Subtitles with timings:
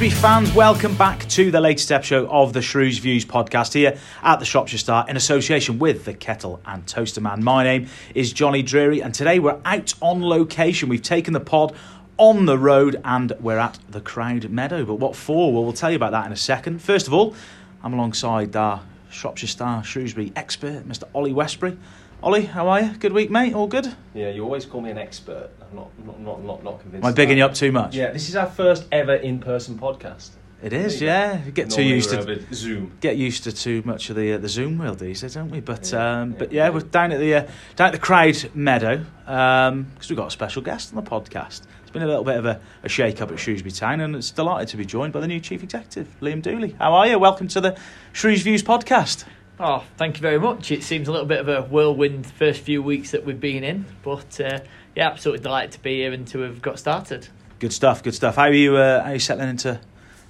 [0.00, 4.38] Shrewsbury fans, welcome back to the latest episode of the Shrews Views podcast here at
[4.38, 7.44] the Shropshire Star in association with the Kettle and Toaster Man.
[7.44, 10.88] My name is Jonny Drury, and today we're out on location.
[10.88, 11.76] We've taken the pod
[12.16, 14.86] on the road and we're at the Croud Meadow.
[14.86, 15.52] But what for?
[15.52, 16.80] Well, we'll tell you about that in a second.
[16.80, 17.34] First of all,
[17.82, 21.04] I'm alongside our Shropshire Star Shrewsbury expert, Mr.
[21.14, 21.76] Ollie Westbury.
[22.22, 22.94] Ollie, how are you?
[22.94, 23.52] Good week, mate?
[23.52, 23.94] All good?
[24.14, 25.50] Yeah, you always call me an expert.
[25.70, 27.04] I'm not, not, not, not, not convinced.
[27.04, 27.94] Am I bigging you up too much?
[27.94, 30.30] Yeah, this is our first ever in-person podcast.
[30.62, 31.44] It is, There yeah.
[31.44, 32.92] You get too Normally used we're to over Zoom.
[33.00, 35.60] get used to too much of the uh, the Zoom world these days, don't we?
[35.60, 36.70] But Yeah, um, yeah, but yeah, yeah.
[36.70, 37.46] we're down at the uh,
[37.76, 41.62] down at the Croud Meadow because we've got a special guest on the podcast.
[41.80, 44.30] It's been a little bit of a, a shake up at Shrewsbury Town, and it's
[44.30, 46.76] delighted to be joined by the new chief executive, Liam Dooley.
[46.78, 47.18] How are you?
[47.18, 47.78] Welcome to the
[48.12, 49.24] Shrews Views podcast.
[49.58, 50.70] Oh, thank you very much.
[50.72, 53.86] It seems a little bit of a whirlwind first few weeks that we've been in,
[54.02, 54.60] but uh,
[55.00, 57.26] yeah, absolutely delighted to be here and to have got started.
[57.58, 58.36] Good stuff, good stuff.
[58.36, 58.76] How are you?
[58.76, 59.80] Uh, how are you settling into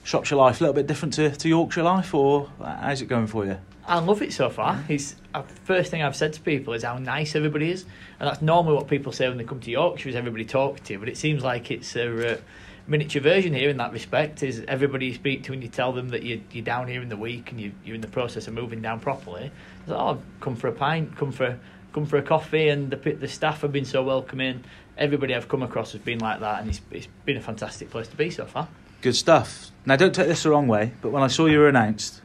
[0.05, 0.61] Shropshire life?
[0.61, 3.59] A little bit different to, to Yorkshire life, or how's it going for you?
[3.85, 4.85] I love it so far.
[4.89, 7.85] It's uh, first thing I've said to people is how nice everybody is,
[8.21, 10.93] and that's normally what people say when they come to Yorkshire is everybody talks to
[10.93, 11.01] you.
[11.01, 12.41] But it seems like it's a uh,
[12.87, 14.45] miniature version here in that respect.
[14.45, 17.09] Is everybody you speak to and you tell them that you're, you're down here in
[17.09, 19.51] the week and you, you're in the process of moving down properly.
[19.81, 21.59] It's like, oh, come for a pint, come for
[21.93, 24.65] come for a coffee, and the the staff have been so welcoming.
[24.97, 28.09] Everybody I've come across has been like that, and it's it's been a fantastic place
[28.09, 28.69] to be so far.
[29.03, 29.71] Good stuff.
[29.87, 32.21] Now, don't take this the wrong way, but when I saw you were announced,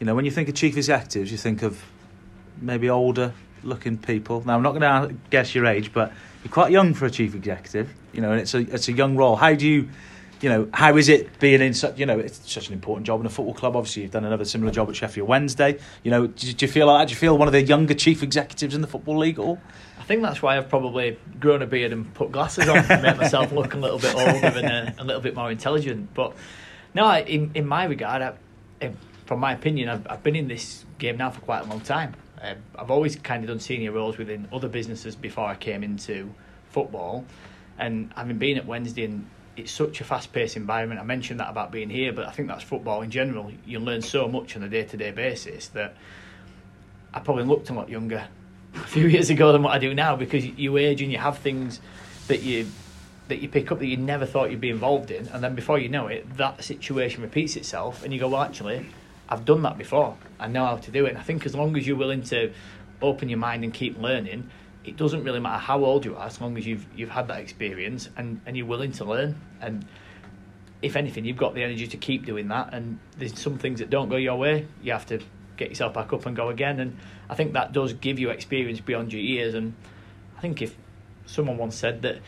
[0.00, 1.84] you know, when you think of chief executives, you think of
[2.60, 4.42] maybe older looking people.
[4.44, 7.34] Now, I'm not going to guess your age, but you're quite young for a chief
[7.34, 9.36] executive, you know, and it's a it's a young role.
[9.36, 9.88] How do you,
[10.40, 13.20] you know, how is it being in such, you know, it's such an important job
[13.20, 13.74] in a football club.
[13.74, 15.78] Obviously, you've done another similar job at Sheffield Wednesday.
[16.02, 17.08] You know, do, do you feel like that?
[17.08, 19.58] Do you feel one of the younger chief executives in the football league at all?
[19.98, 23.16] I think that's why I've probably grown a beard and put glasses on to make
[23.16, 26.12] myself look a little bit older and a, a little bit more intelligent.
[26.14, 26.34] But
[26.94, 28.34] no, in in my regard, I,
[28.80, 31.80] in, from my opinion, I've, I've been in this game now for quite a long
[31.80, 32.14] time.
[32.42, 36.32] Um, I've always kind of done senior roles within other businesses before I came into
[36.70, 37.24] football,
[37.78, 41.00] and having been at Wednesday and it's such a fast-paced environment.
[41.00, 43.50] I mentioned that about being here, but I think that's football in general.
[43.64, 45.96] You learn so much on a day-to-day basis that
[47.14, 48.28] I probably looked a lot younger
[48.74, 51.38] a few years ago than what I do now because you- age and you have
[51.38, 51.80] things
[52.28, 52.66] that you
[53.28, 55.80] that you pick up that you never thought you'd be involved in, and then before
[55.80, 58.86] you know it, that situation repeats itself, and you go, well, actually,
[59.28, 60.16] I've done that before.
[60.38, 61.08] I know how to do it.
[61.08, 62.52] And I think as long as you're willing to
[63.02, 64.48] open your mind and keep learning,
[64.86, 67.40] it doesn't really matter how old you are, as long as you've you've had that
[67.40, 69.40] experience and, and you're willing to learn.
[69.60, 69.84] And
[70.80, 72.72] if anything, you've got the energy to keep doing that.
[72.72, 75.20] And there's some things that don't go your way, you have to
[75.56, 76.78] get yourself back up and go again.
[76.80, 76.96] And
[77.28, 79.54] I think that does give you experience beyond your years.
[79.54, 79.74] And
[80.36, 80.76] I think if
[81.26, 82.18] someone once said that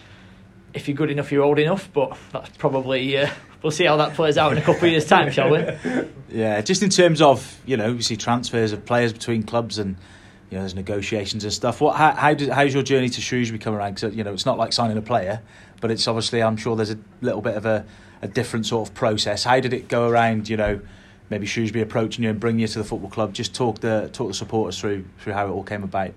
[0.74, 3.30] if you're good enough, you're old enough, but that's probably uh,
[3.62, 5.64] we'll see how that plays out in a couple of years' time, shall we?
[6.30, 9.96] Yeah, just in terms of you know, you see transfers of players between clubs and
[10.50, 11.80] you know, there's negotiations and stuff.
[11.80, 13.94] What, how, how did, how's your journey to Shrewsbury come around?
[13.94, 15.42] Because you know, it's not like signing a player,
[15.80, 17.84] but it's obviously I'm sure there's a little bit of a,
[18.22, 19.44] a different sort of process.
[19.44, 20.48] How did it go around?
[20.48, 20.80] You know,
[21.30, 23.34] maybe Shrewsbury approaching you and bringing you to the football club.
[23.34, 26.12] Just talk the talk the supporters through through how it all came about.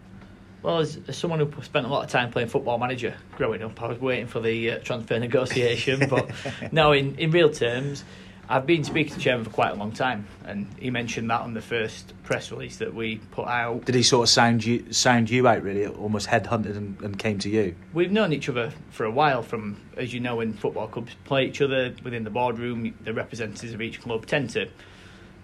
[0.64, 3.82] Well, as, as someone who spent a lot of time playing football manager growing up,
[3.82, 6.08] I was waiting for the uh, transfer negotiation.
[6.08, 6.30] but
[6.72, 8.04] no, in, in real terms,
[8.52, 11.54] I've been speaking to Chairman for quite a long time, and he mentioned that on
[11.54, 13.86] the first press release that we put out.
[13.86, 17.40] Did he sort of sound you sound you out really, almost headhunted and, and came
[17.40, 17.74] to you?
[17.94, 19.42] We've known each other for a while.
[19.42, 23.72] From as you know, when football clubs play each other within the boardroom, the representatives
[23.72, 24.68] of each club tend to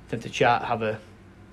[0.10, 1.00] tend to chat, have a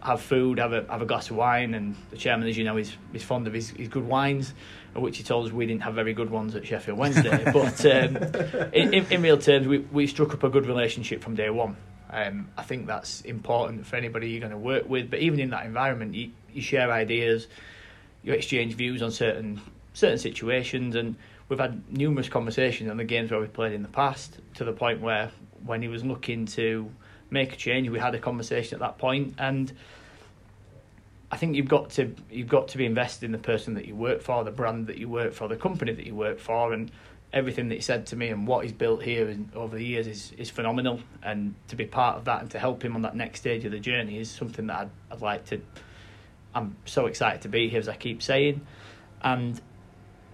[0.05, 2.77] have food, have a have a glass of wine, and the chairman, as you know,
[2.77, 4.53] is is fond of his, his good wines,
[4.95, 7.43] which he told us we didn't have very good ones at Sheffield Wednesday.
[7.53, 8.17] but um,
[8.73, 11.77] in, in, in real terms, we we struck up a good relationship from day one.
[12.11, 15.11] Um, I think that's important for anybody you're going to work with.
[15.11, 17.49] But even in that environment, you, you share ideas,
[18.23, 19.61] you exchange views on certain
[19.95, 21.17] certain situations, and
[21.49, 24.39] we've had numerous conversations on the games where we played in the past.
[24.57, 25.31] To the point where
[25.65, 26.91] when he was looking to
[27.35, 29.71] make a change, we had a conversation at that point, and
[31.31, 33.95] I think you've got to you've got to be invested in the person that you
[33.95, 36.91] work for, the brand that you work for, the company that you work for, and
[37.35, 40.07] everything that he said to me and what he's built here in, over the years
[40.07, 41.01] is, is phenomenal.
[41.21, 43.73] And to be part of that and to help him on that next stage of
[43.73, 45.61] the journey is something that I'd, I'd like to.
[46.55, 48.65] I'm so excited to be here, as I keep saying,
[49.21, 49.61] and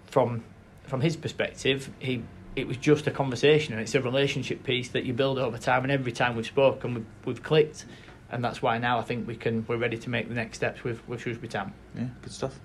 [0.04, 0.44] from
[0.84, 2.22] from his perspective, he
[2.56, 5.82] it was just a conversation and it's a relationship piece that you build over time.
[5.82, 7.86] And every time we've spoken, we've, we've clicked,
[8.30, 10.84] and that's why now I think we can we're ready to make the next steps
[10.84, 11.72] with with Shrewsbury Town.
[11.96, 12.58] Yeah, good stuff.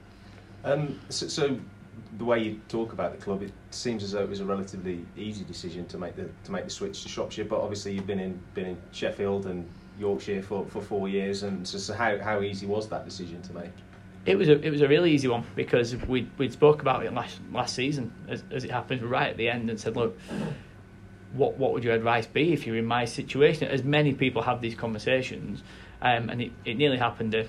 [0.63, 1.59] Um, so, so
[2.17, 5.05] the way you talk about the club, it seems as though it was a relatively
[5.15, 7.45] easy decision to make the to make the switch to Shropshire.
[7.45, 9.67] But obviously, you've been in been in Sheffield and
[9.99, 13.53] Yorkshire for, for four years, and so, so how how easy was that decision to
[13.53, 13.71] make?
[14.25, 17.13] It was a it was a really easy one because we we spoke about it
[17.13, 20.17] last last season as, as it happens right at the end and said look
[21.33, 23.67] what what would your advice be if you're in my situation?
[23.67, 25.61] As many people have these conversations
[26.01, 27.43] um, and it, it nearly happened uh,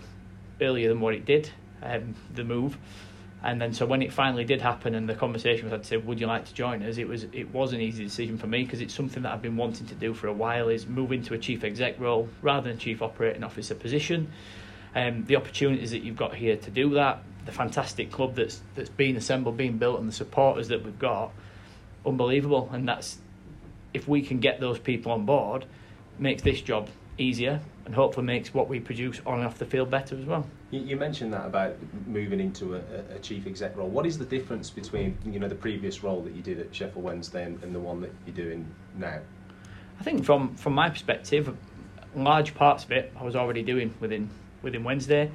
[0.60, 1.50] earlier than what it did
[1.82, 2.76] um, the move.
[3.42, 5.96] And then so when it finally did happen and the conversation was had to say
[5.96, 6.98] would you like to join us?
[6.98, 9.56] It was it was an easy decision for me because it's something that I've been
[9.56, 12.78] wanting to do for a while is move into a chief exec role rather than
[12.78, 14.30] chief operating officer position
[14.96, 18.88] um, the opportunities that you've got here to do that, the fantastic club that's that's
[18.88, 21.32] been assembled, being built, and the supporters that we've got,
[22.04, 22.68] unbelievable.
[22.72, 23.18] And that's
[23.92, 25.66] if we can get those people on board,
[26.18, 26.88] makes this job
[27.18, 30.46] easier and hopefully makes what we produce on and off the field better as well.
[30.70, 31.76] You, you mentioned that about
[32.06, 32.80] moving into a,
[33.14, 33.88] a, chief exec role.
[33.88, 37.04] What is the difference between you know the previous role that you did at Sheffield
[37.04, 38.66] Wednesday and, and the one that you're doing
[38.96, 39.20] now?
[40.00, 41.54] I think from from my perspective,
[42.14, 44.30] large parts of it I was already doing within
[44.66, 45.30] within Wednesday.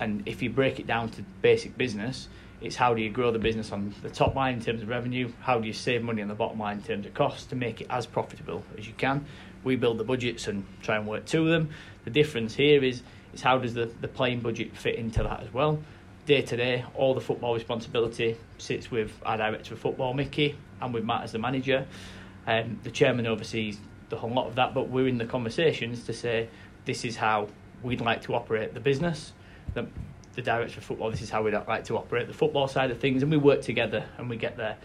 [0.00, 2.28] And if you break it down to basic business,
[2.60, 5.32] it's how do you grow the business on the top line in terms of revenue?
[5.40, 7.80] How do you save money on the bottom line in terms of costs to make
[7.80, 9.24] it as profitable as you can?
[9.64, 11.70] We build the budgets and try and work to them.
[12.04, 13.02] The difference here is
[13.32, 15.78] is how does the, the playing budget fit into that as well?
[16.26, 20.92] Day to day, all the football responsibility sits with our director of football, Mickey, and
[20.92, 21.86] with Matt as the manager.
[22.46, 26.12] Um, the chairman oversees the whole lot of that, but we're in the conversations to
[26.12, 26.48] say
[26.84, 27.48] this is how
[27.82, 29.32] we'd like to operate the business.
[29.74, 29.86] The,
[30.34, 32.98] the director of football, this is how we'd like to operate the football side of
[32.98, 34.76] things, and we work together and we get there.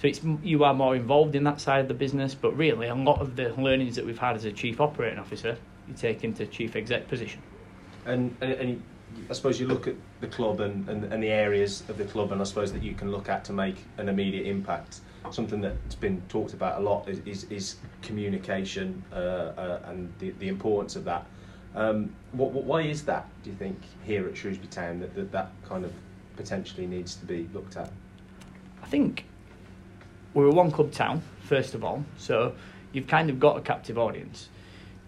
[0.00, 2.94] So it's you are more involved in that side of the business, but really a
[2.94, 5.56] lot of the learnings that we've had as a chief operating officer,
[5.86, 7.40] you take into chief exec position.
[8.04, 8.82] And, and, and
[9.30, 12.32] I suppose you look at the club and, and, and the areas of the club,
[12.32, 15.00] and I suppose that you can look at to make an immediate impact.
[15.30, 20.30] Something that's been talked about a lot is, is, is communication uh, uh, and the,
[20.40, 21.26] the importance of that.
[21.74, 25.32] Um, what, what, why is that, do you think, here at Shrewsbury Town, that, that
[25.32, 25.92] that kind of
[26.36, 27.90] potentially needs to be looked at?
[28.82, 29.24] I think
[30.34, 32.54] we're a one club town, first of all, so
[32.92, 34.48] you've kind of got a captive audience.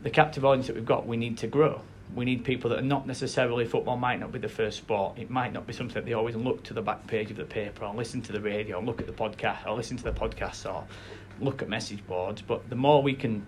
[0.02, 1.80] The captive audience that we've got, we need to grow.
[2.14, 5.18] We need people that are not necessarily football, might not be the first sport.
[5.18, 7.44] It might not be something that they always look to the back page of the
[7.44, 10.12] paper or listen to the radio or look at the podcast or listen to the
[10.12, 10.84] podcast or
[11.40, 12.42] look at message boards.
[12.42, 13.46] But the more we can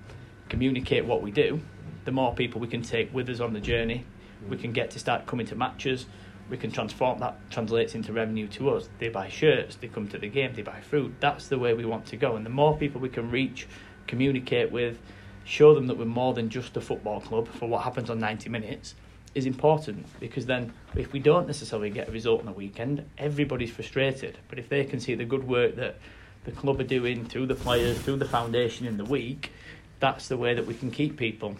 [0.48, 1.60] communicate what we do,
[2.06, 4.06] the more people we can take with us on the journey,
[4.48, 6.06] we can get to start coming to matches.
[6.48, 8.88] We can transform that translates into revenue to us.
[9.00, 11.16] They buy shirts, they come to the game, they buy food.
[11.18, 12.36] That's the way we want to go.
[12.36, 13.66] And the more people we can reach,
[14.06, 14.98] communicate with,
[15.44, 18.48] show them that we're more than just a football club for what happens on 90
[18.50, 18.94] minutes
[19.34, 23.70] is important because then if we don't necessarily get a result on the weekend, everybody's
[23.70, 24.38] frustrated.
[24.48, 25.98] But if they can see the good work that
[26.44, 29.50] the club are doing through the players, through the foundation in the week,
[29.98, 31.56] that's the way that we can keep people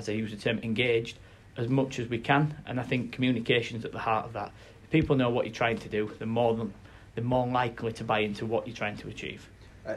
[0.00, 1.18] as I use the term, engaged
[1.56, 2.56] as much as we can.
[2.66, 4.52] And I think communication is at the heart of that.
[4.82, 6.72] If people know what you're trying to do, they're more than
[7.14, 9.48] they're more likely to buy into what you're trying to achieve.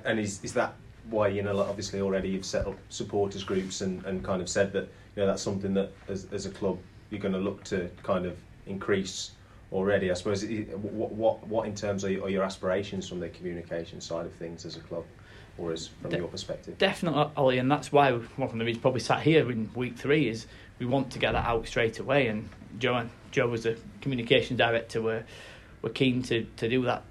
[0.06, 0.74] And is is that
[1.10, 4.72] why you know obviously already you've set up supporters groups and, and kind of said
[4.74, 6.78] that you know that's something that as as a club
[7.10, 9.32] you're going to look to kind of increase
[9.72, 10.12] already.
[10.12, 14.26] I suppose what what what in terms of your, your aspirations from the communication side
[14.26, 15.06] of things as a club
[15.58, 16.78] or is from De- your perspective?
[16.78, 20.28] Definitely, Ollie, and that's why one of the reasons probably sat here in week three
[20.28, 20.48] is
[20.80, 22.28] we want to get that out straight away.
[22.28, 25.02] And Joe, Joe was the communication director.
[25.02, 25.26] We're,
[25.82, 27.04] we're keen to, to do that.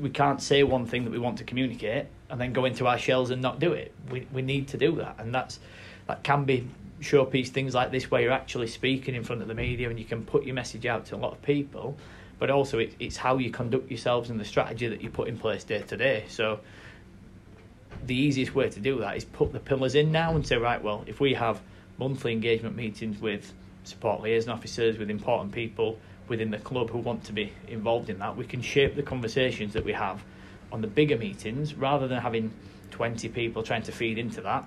[0.00, 2.98] We can't say one thing that we want to communicate and then go into our
[2.98, 3.94] shells and not do it.
[4.10, 5.60] We we need to do that, and that's
[6.08, 6.68] that can be
[7.00, 10.04] showpiece things like this where you're actually speaking in front of the media and you
[10.04, 11.96] can put your message out to a lot of people.
[12.38, 15.38] But also, it, it's how you conduct yourselves and the strategy that you put in
[15.38, 16.24] place day to day.
[16.28, 16.60] So
[18.06, 20.82] the easiest way to do that is put the pillars in now and say, right,
[20.82, 21.60] well, if we have
[21.98, 23.52] monthly engagement meetings with
[23.84, 28.18] support liaison officers, with important people within the club who want to be involved in
[28.18, 30.22] that, we can shape the conversations that we have
[30.72, 32.52] on the bigger meetings rather than having
[32.90, 34.64] 20 people trying to feed into that.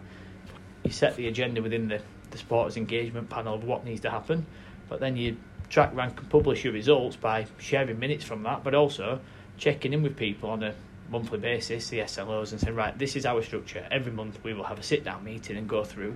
[0.84, 2.02] You set the agenda within the,
[2.32, 4.46] the supporters engagement panel of what needs to happen,
[4.88, 5.38] but then you
[5.70, 9.20] track, rank, and publish your results by sharing minutes from that, but also
[9.58, 10.74] checking in with people on a
[11.10, 13.88] monthly basis, the SLOs, and saying, right, this is our structure.
[13.92, 16.16] Every month we will have a sit down meeting and go through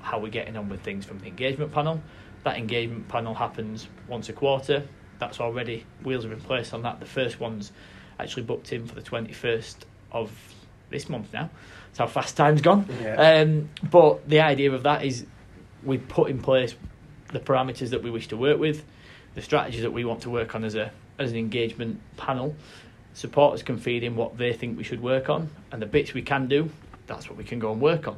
[0.00, 2.00] how we're getting on with things from the engagement panel.
[2.44, 4.86] That engagement panel happens once a quarter.
[5.18, 7.00] That's already, wheels are in place on that.
[7.00, 7.72] The first one's
[8.18, 9.76] actually booked in for the 21st
[10.12, 10.30] of
[10.90, 11.50] this month now.
[11.88, 12.86] That's how fast time's gone.
[13.02, 13.40] Yeah.
[13.40, 15.26] Um, but the idea of that is
[15.82, 16.74] we put in place
[17.32, 18.84] the parameters that we wish to work with,
[19.34, 22.54] the strategies that we want to work on as a as an engagement panel,
[23.18, 26.22] supporters can feed in what they think we should work on, and the bits we
[26.22, 26.70] can do,
[27.08, 28.16] that's what we can go and work on.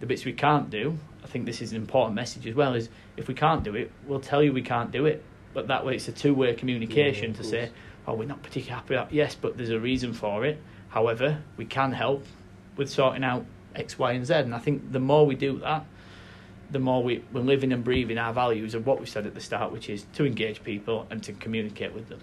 [0.00, 2.74] The bits we can't do, I think this is an important message as well.
[2.74, 5.22] Is if we can't do it, we'll tell you we can't do it.
[5.52, 7.70] But that way, it's a two-way communication Yeah, to say,
[8.06, 9.14] "Oh, we're not particularly happy." With that.
[9.14, 10.58] Yes, but there's a reason for it.
[10.88, 12.24] However, we can help
[12.76, 13.44] with sorting out
[13.76, 14.34] X, Y, and Z.
[14.34, 15.84] And I think the more we do that,
[16.70, 19.40] the more we, we're living and breathing our values of what we said at the
[19.40, 22.20] start, which is to engage people and to communicate with them.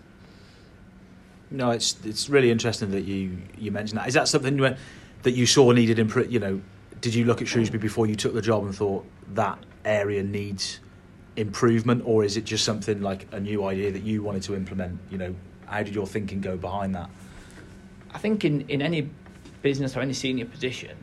[1.50, 4.08] No, it's it's really interesting that you you mentioned that.
[4.08, 4.75] Is that something you-
[5.24, 6.34] that you saw needed improvement?
[6.34, 6.62] You know,
[7.01, 10.80] did you look at Shrewsbury before you took the job and thought that area needs
[11.36, 15.00] improvement, or is it just something like a new idea that you wanted to implement?
[15.10, 15.36] You know,
[15.66, 17.10] how did your thinking go behind that?
[18.12, 19.10] I think in, in any
[19.62, 20.98] business or any senior position,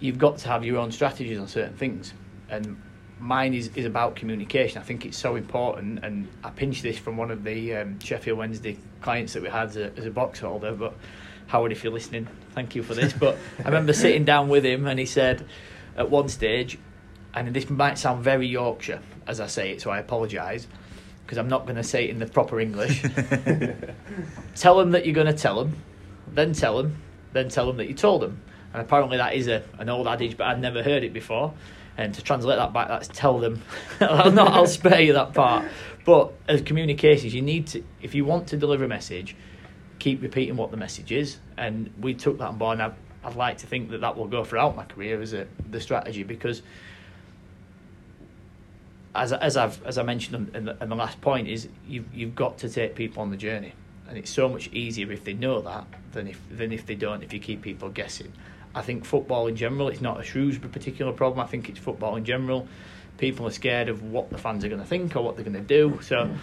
[0.00, 2.12] you've got to have your own strategies on certain things.
[2.48, 2.80] And
[3.24, 4.78] mine is, is about communication.
[4.78, 6.04] I think it's so important.
[6.04, 9.68] And I pinched this from one of the um, Sheffield Wednesday clients that we had
[9.68, 10.72] as a, as a box holder.
[10.72, 10.94] But
[11.46, 13.12] Howard, if you're listening, thank you for this.
[13.12, 15.46] But I remember sitting down with him and he said
[15.96, 16.78] at one stage,
[17.32, 20.66] and this might sound very Yorkshire as I say it, so I apologise
[21.24, 23.02] because I'm not going to say it in the proper English.
[24.56, 25.76] tell them that you're going to tell them,
[26.28, 27.00] then tell them,
[27.32, 28.40] then tell them that you told them.
[28.74, 31.54] And apparently that is a, an old adage, but I'd never heard it before.
[31.96, 33.62] And to translate that back, that's tell them.
[34.00, 35.64] I'll, not, I'll spare you that part.
[36.04, 39.36] But as communications, you need to, if you want to deliver a message,
[39.98, 41.38] keep repeating what the message is.
[41.56, 42.80] And we took that on board.
[42.80, 42.92] And I,
[43.28, 46.24] I'd like to think that that will go throughout my career as a the strategy
[46.24, 46.62] because
[49.14, 52.34] as as I've as I mentioned in the, in the last point is you've you've
[52.34, 53.72] got to take people on the journey,
[54.08, 57.22] and it's so much easier if they know that than if than if they don't.
[57.22, 58.32] If you keep people guessing,
[58.74, 61.40] I think football in general, it's not a Shrewsbury particular problem.
[61.44, 62.66] I think it's football in general.
[63.18, 65.54] People are scared of what the fans are going to think or what they're going
[65.54, 66.34] to do, so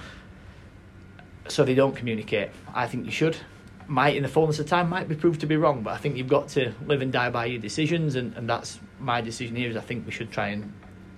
[1.47, 2.49] so they don't communicate.
[2.73, 3.35] I think you should.
[3.87, 6.15] Might in the fullness of time might be proved to be wrong, but I think
[6.15, 9.69] you've got to live and die by your decisions, and, and that's my decision here.
[9.69, 10.71] Is I think we should try and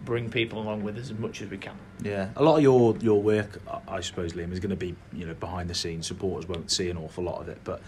[0.05, 1.75] bring people along with us as much as we can.
[2.01, 4.95] Yeah, a lot of your your work, I- I suppose, Liam, is going to be
[5.11, 6.07] you know behind the scenes.
[6.07, 7.81] Supporters won't see an awful lot of it, but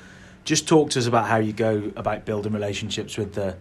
[0.45, 3.57] just talk to us about how you go about building relationships with the,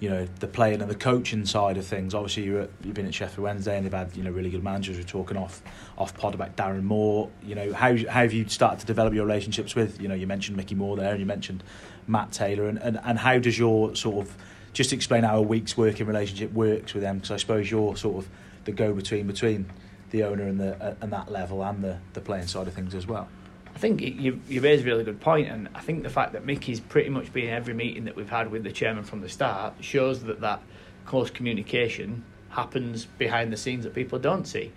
[0.00, 2.14] you know, the playing and the coaching side of things.
[2.14, 4.62] Obviously, you're at, you've been at Sheffield Wednesday, and they've had you know really good
[4.62, 4.98] managers.
[4.98, 5.62] We're talking off
[5.96, 7.30] off pod about Darren Moore.
[7.42, 10.00] You know, how how have you started to develop your relationships with?
[10.00, 11.62] You know, you mentioned Mickey Moore there, and you mentioned
[12.06, 14.36] Matt Taylor, and and, and how does your sort of
[14.72, 18.22] just explain how a week's working relationship works with them because I suppose you're sort
[18.22, 18.30] of
[18.64, 19.66] the go between between
[20.10, 23.06] the owner and the and that level and the the playing side of things as
[23.06, 23.28] well.
[23.76, 26.46] I think you you raise a really good point, and I think the fact that
[26.46, 29.28] Mickey's pretty much been in every meeting that we've had with the chairman from the
[29.28, 30.62] start shows that that
[31.04, 34.72] close communication happens behind the scenes that people don't see.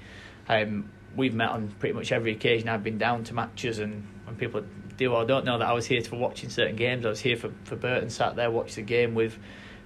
[0.49, 4.35] Um, we've met on pretty much every occasion I've been down to matches, and when
[4.35, 4.65] people
[4.97, 7.37] do or don't know that I was here for watching certain games, I was here
[7.37, 9.37] for for Burton, sat there watched the game with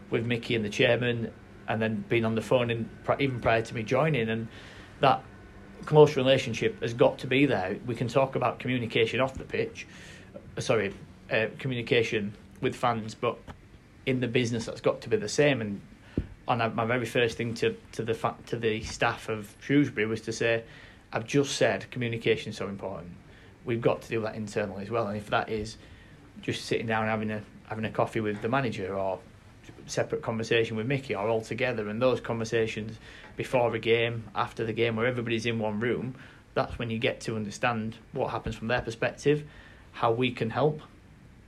[0.09, 1.31] with Mickey and the chairman,
[1.67, 2.89] and then been on the phone in,
[3.19, 4.47] even prior to me joining, and
[5.01, 5.23] that
[5.85, 7.77] close relationship has got to be there.
[7.85, 9.87] We can talk about communication off the pitch,
[10.57, 10.93] uh, sorry,
[11.31, 13.37] uh, communication with fans, but
[14.05, 15.61] in the business that's got to be the same.
[15.61, 15.81] And
[16.47, 20.05] on a, my very first thing to to the fa- to the staff of Shrewsbury
[20.05, 20.63] was to say,
[21.11, 23.11] I've just said communication is so important.
[23.65, 25.07] We've got to do that internally as well.
[25.07, 25.77] And if that is
[26.41, 29.19] just sitting down and having a having a coffee with the manager or
[29.85, 32.97] separate conversation with Mickey or all together and those conversations
[33.35, 36.15] before a game, after the game, where everybody's in one room,
[36.53, 39.43] that's when you get to understand what happens from their perspective,
[39.93, 40.81] how we can help,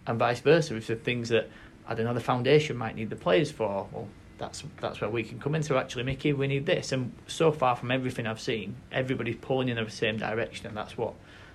[0.08, 0.75] and vice versa.
[0.75, 1.50] If are things that
[1.88, 5.24] I don't know the foundation might need the players for, well, that's that's where we
[5.24, 5.63] can come in.
[5.63, 6.92] So actually, Mickey, we need this.
[6.92, 10.98] And so far from everything I've seen, everybody's pulling in the same direction, and that's
[10.98, 11.13] what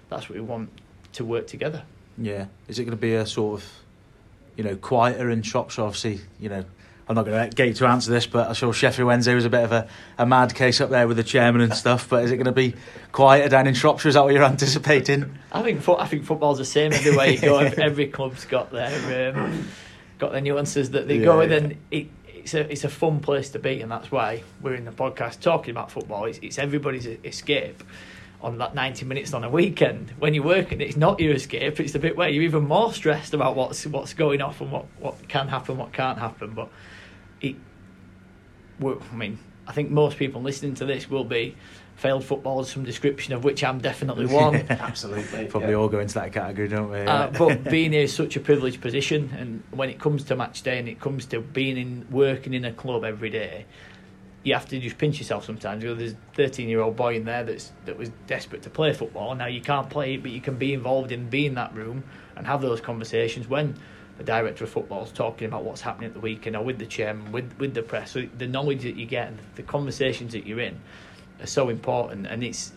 [0.08, 0.70] that's what we want
[1.12, 1.82] to work together.
[2.16, 3.72] Yeah, is it going to be a sort of,
[4.60, 5.84] you know, quieter in Shropshire?
[5.86, 6.62] Obviously, you know,
[7.08, 9.46] I'm not going to get you to answer this, but I saw Sheffield Wednesday was
[9.46, 9.88] a bit of a,
[10.18, 12.10] a mad case up there with the chairman and stuff.
[12.10, 12.74] But is it going to be
[13.10, 14.08] quieter down in Shropshire?
[14.10, 15.38] Is that what you're anticipating?
[15.50, 17.58] I think fo- I think football's the same everywhere you go.
[17.78, 19.66] Every club's got their um,
[20.18, 21.56] got their nuances that they Yeah, go with, yeah.
[21.56, 24.84] and it, it's a it's a fun place to be, and that's why we're in
[24.84, 26.26] the podcast talking about football.
[26.26, 27.82] It's, it's everybody's escape
[28.42, 30.10] on that 90 minutes on a weekend.
[30.18, 31.78] When you're working, it's not your escape.
[31.78, 34.86] It's the bit where you're even more stressed about what's what's going off and what,
[34.98, 36.52] what can happen, what can't happen.
[36.54, 36.70] But
[37.40, 37.56] it,
[38.82, 41.56] I mean, I think most people listening to this will be
[41.96, 44.56] failed footballers, some description of which I'm definitely one.
[44.70, 45.46] Absolutely.
[45.46, 45.74] Probably yeah.
[45.76, 47.00] all go into that category, don't we?
[47.00, 50.62] Uh, but being here is such a privileged position, and when it comes to match
[50.62, 53.66] day and it comes to being in working in a club every day,
[54.42, 55.82] you have to just pinch yourself sometimes.
[55.82, 58.70] You know, there's a 13 year old boy in there that's that was desperate to
[58.70, 59.34] play football.
[59.34, 62.04] Now you can't play it, but you can be involved in being in that room
[62.36, 63.74] and have those conversations when
[64.16, 66.86] the director of football is talking about what's happening at the weekend or with the
[66.86, 68.12] chairman, with with the press.
[68.12, 70.80] So the knowledge that you get and the conversations that you're in
[71.40, 72.72] are so important, and it's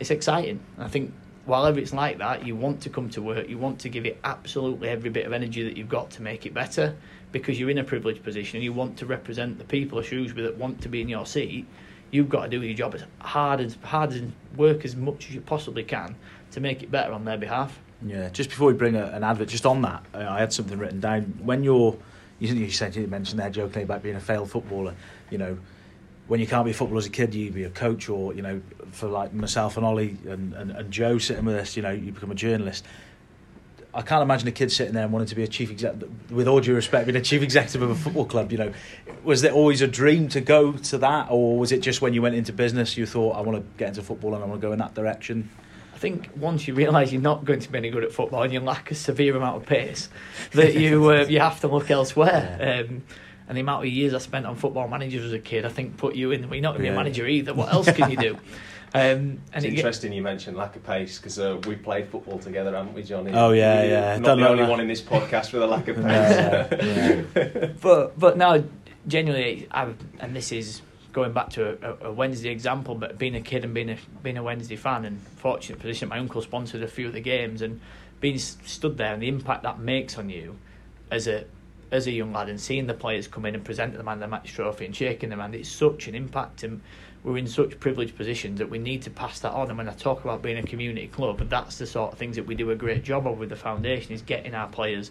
[0.00, 0.60] it's exciting.
[0.78, 1.12] I think
[1.44, 4.18] while it's like that, you want to come to work, you want to give it
[4.24, 6.96] absolutely every bit of energy that you've got to make it better
[7.38, 10.46] because you're in a privileged position and you want to represent the people of Shrewsbury
[10.46, 11.66] that want to be in your seat.
[12.10, 14.22] You've got to do your job as hard as hard as
[14.56, 16.14] work as much as you possibly can
[16.52, 17.78] to make it better on their behalf.
[18.02, 20.78] Yeah, just before we bring a, an advert, just on that, uh, I had something
[20.78, 21.22] written down.
[21.42, 21.96] When you're,
[22.38, 24.94] you, you said you mentioned there jokingly about being a failed footballer,
[25.30, 25.58] you know,
[26.28, 28.42] when you can't be a footballer as a kid, you be a coach, or you
[28.42, 28.60] know,
[28.92, 32.12] for like myself and Ollie and, and, and Joe sitting with us, you know, you
[32.12, 32.84] become a journalist.
[33.96, 36.30] I can't imagine a kid sitting there and wanting to be a chief executive.
[36.30, 38.72] With all due respect, being a chief executive of a football club, you know,
[39.24, 42.22] was there always a dream to go to that, or was it just when you
[42.22, 44.66] went into business you thought I want to get into football and I want to
[44.66, 45.48] go in that direction?
[45.94, 48.52] I think once you realise you're not going to be any good at football and
[48.52, 50.10] you lack a severe amount of pace,
[50.52, 52.58] that you uh, you have to look elsewhere.
[52.60, 52.80] Yeah.
[52.80, 53.02] Um,
[53.48, 55.96] and the amount of years I spent on football managers as a kid, I think
[55.96, 56.42] put you in.
[56.48, 56.92] Well, you're not going to be Yeah.
[56.94, 57.54] a manager either.
[57.54, 58.38] What else can you do?
[58.94, 62.38] Um, It's and it, interesting you mentioned lack of pace because uh, we played football
[62.38, 63.32] together, haven't we, Jonny?
[63.34, 64.16] Oh, yeah, You're yeah.
[64.18, 64.70] Not Don't the only that.
[64.70, 66.04] one in this podcast with a lack of pace.
[66.04, 67.66] Yeah, yeah.
[67.80, 68.62] but but now
[69.06, 73.40] genuinely, I've, and this is going back to a, a Wednesday example, but being a
[73.40, 76.88] kid and being a being a Wednesday fan, and fortunate position, my uncle sponsored a
[76.88, 77.80] few of the games, and
[78.20, 80.56] being stood there and the impact that makes on you
[81.10, 81.44] as a
[81.92, 84.26] as a young lad, and seeing the players come in and present the man the
[84.28, 86.80] match trophy and shaking them, and it's such an impact, and
[87.26, 89.68] we're in such privileged positions that we need to pass that on.
[89.68, 92.46] And when I talk about being a community club, that's the sort of things that
[92.46, 95.10] we do a great job of with the foundation is getting our players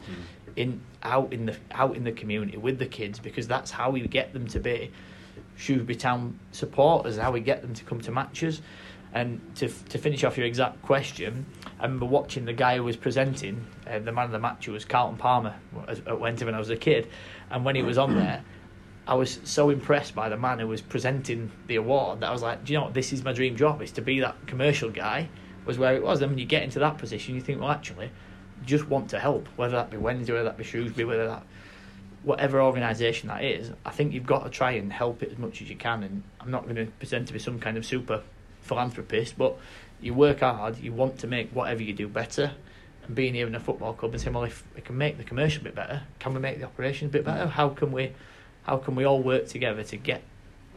[0.55, 3.99] in out in the out in the community with the kids because that's how we
[4.07, 4.89] get them to be
[5.57, 8.61] Shrewsbury Town supporters, how we get them to come to matches.
[9.13, 11.45] And to to finish off your exact question,
[11.81, 14.71] I remember watching the guy who was presenting, uh, the man of the match, who
[14.71, 15.55] was Carlton Palmer
[15.89, 17.09] as- at Winter when I was a kid,
[17.51, 18.41] and when he was on there,
[19.07, 22.41] I was so impressed by the man who was presenting the award that I was
[22.41, 22.93] like, do you know what?
[22.93, 23.81] This is my dream job.
[23.81, 25.29] Is to be that commercial guy.
[25.65, 26.21] Was where it was.
[26.21, 28.11] And when you get into that position, you think, well, actually,
[28.65, 31.43] just want to help, whether that be Wednesday, whether that be Shrewsbury, whether that
[32.23, 35.61] whatever organisation that is, I think you've got to try and help it as much
[35.61, 36.03] as you can.
[36.03, 38.23] And I'm not going to pretend to be some kind of super
[38.61, 39.57] philanthropist, but
[40.01, 42.51] you work hard, you want to make whatever you do better.
[43.05, 45.23] And being here in a football club and saying, well, if we can make the
[45.23, 47.45] commercial bit better, can we make the operations bit better?
[47.45, 48.11] How can we,
[48.65, 50.21] how can we all work together to get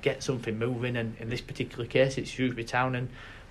[0.03, 0.97] get something moving?
[0.97, 3.09] And in this particular case, it's Shrewsbury Town, and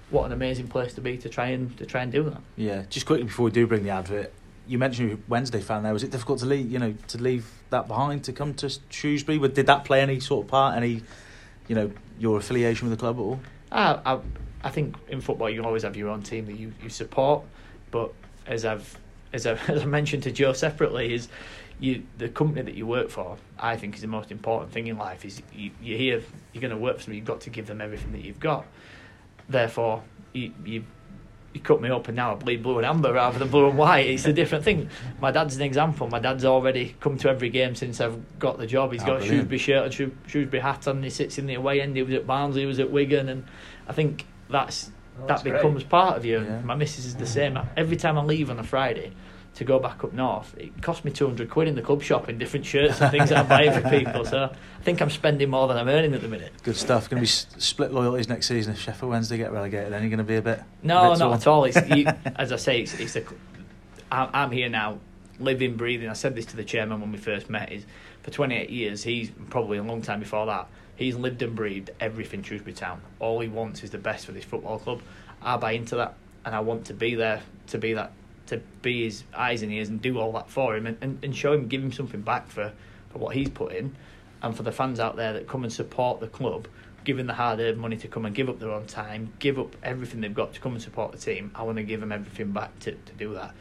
[0.09, 2.41] what an amazing place to be to try and to try and do that.
[2.55, 4.31] Yeah, just quickly before we do bring the advert,
[4.67, 5.93] you mentioned Wednesday fan there.
[5.93, 9.37] Was it difficult to leave, you know, to leave that behind to come to Shrewsbury?
[9.37, 10.77] But Did that play any sort of part?
[10.77, 11.01] Any,
[11.67, 13.39] you know, your affiliation with the club at all?
[13.71, 14.19] I, I,
[14.63, 17.43] I think in football you always have your own team that you, you support,
[17.91, 18.13] but
[18.45, 18.97] as I've
[19.33, 21.27] as I as I mentioned to Joe separately is
[21.79, 23.37] you the company that you work for.
[23.59, 25.25] I think is the most important thing in life.
[25.25, 26.21] Is you you're here
[26.53, 27.13] you're going to work for them.
[27.13, 28.65] You've got to give them everything that you've got.
[29.49, 30.83] Therefore, you you.
[31.53, 33.77] You cut me up and now I bleed blue and amber rather than blue and
[33.79, 34.05] white.
[34.05, 34.89] It's a different thing.
[35.19, 36.07] My dad's an example.
[36.07, 38.91] My dad's already come to every game since I've got the job.
[38.91, 39.49] He's Oh, got a brilliant.
[39.49, 41.01] Shrewsbury shirt and Shrew- Shrewsbury hat on.
[41.01, 41.95] He sits in the away end.
[41.95, 42.61] He was at Barnsley.
[42.61, 43.45] He was at Wigan, and
[43.87, 45.53] I think that's Oh, that that's great.
[45.55, 46.41] becomes part of you.
[46.43, 46.61] Yeah.
[46.61, 47.57] My missus is the same.
[47.75, 49.13] Every time I leave on a Friday
[49.57, 52.37] to go back up north, it cost me 200 quid in the club shop in
[52.37, 54.23] different shirts and things that I'm buying for people.
[54.23, 56.53] So I think I'm spending more than I'm earning at the minute.
[56.61, 57.09] Good stuff.
[57.09, 59.91] Going to be split loyalties next season if Sheffield Wednesday get relegated.
[59.91, 60.61] Then you're going to be a bit.
[60.83, 61.33] No, a bit not torn.
[61.33, 61.63] at all.
[61.65, 63.23] It's, you, as I say, it's, it's a,
[64.11, 64.99] I'm, I'm here now,
[65.39, 66.07] living, breathing.
[66.07, 67.71] I said this to the chairman when we first met.
[67.71, 67.83] Is
[68.21, 70.67] for 28 years, he's probably a long time before that.
[70.95, 73.01] He's lived and breathed everything Shrewsbury Town.
[73.19, 75.01] All he wants is the best for this football club.
[75.41, 76.13] I buy into that,
[76.45, 78.11] and I want to be there to be that,
[78.47, 81.35] to be his eyes and ears and do all that for him, and, and, and
[81.35, 82.73] show him, give him something back for,
[83.09, 83.95] for what he's put in,
[84.41, 86.67] and for the fans out there that come and support the club
[87.07, 89.73] giving the hard earned money to come and give up their own time, give up
[89.81, 91.49] everything they've got to come and support the team.
[91.55, 93.55] I want to give them everything back to, to do that.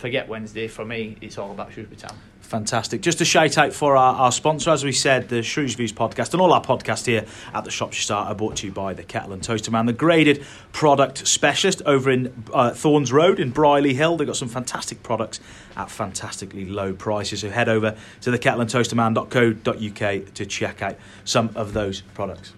[0.00, 0.66] Forget Wednesday.
[0.66, 2.16] For me, it's all about Shrewsbury Town.
[2.40, 3.02] Fantastic.
[3.02, 6.32] Just a shout out for our, our sponsor, as we said, the Shrews Views podcast,
[6.32, 9.04] and all our podcasts here at the Shropshire Star are brought to you by the
[9.04, 13.92] Kettle and Toaster Man, the graded product specialist over in uh, Thorns Road in Brierley
[13.92, 14.16] Hill.
[14.16, 15.38] They've got some fantastic products
[15.76, 17.40] at fantastically low prices.
[17.40, 22.54] So head over to the kettleandtoasterman.co.uk to check out some of those products.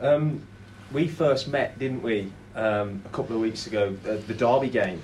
[0.00, 0.40] Um,
[0.92, 5.02] we first met, didn't we, um, a couple of weeks ago, uh, the Derby game.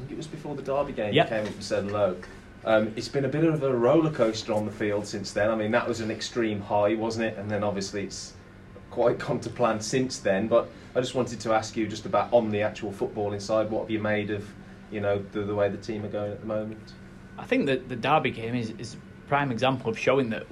[0.00, 1.12] Think it was before the Derby game.
[1.12, 1.26] Yep.
[1.26, 2.16] You came up and said hello.
[2.64, 5.50] Um, it's been a bit of a roller coaster on the field since then.
[5.50, 7.38] I mean, that was an extreme high, wasn't it?
[7.38, 8.32] And then obviously it's
[8.90, 10.48] quite gone to plan since then.
[10.48, 13.82] But I just wanted to ask you just about on the actual football inside, what
[13.82, 14.48] have you made of,
[14.90, 16.94] you know, the, the way the team are going at the moment?
[17.38, 20.46] I think that the Derby game is, is a prime example of showing that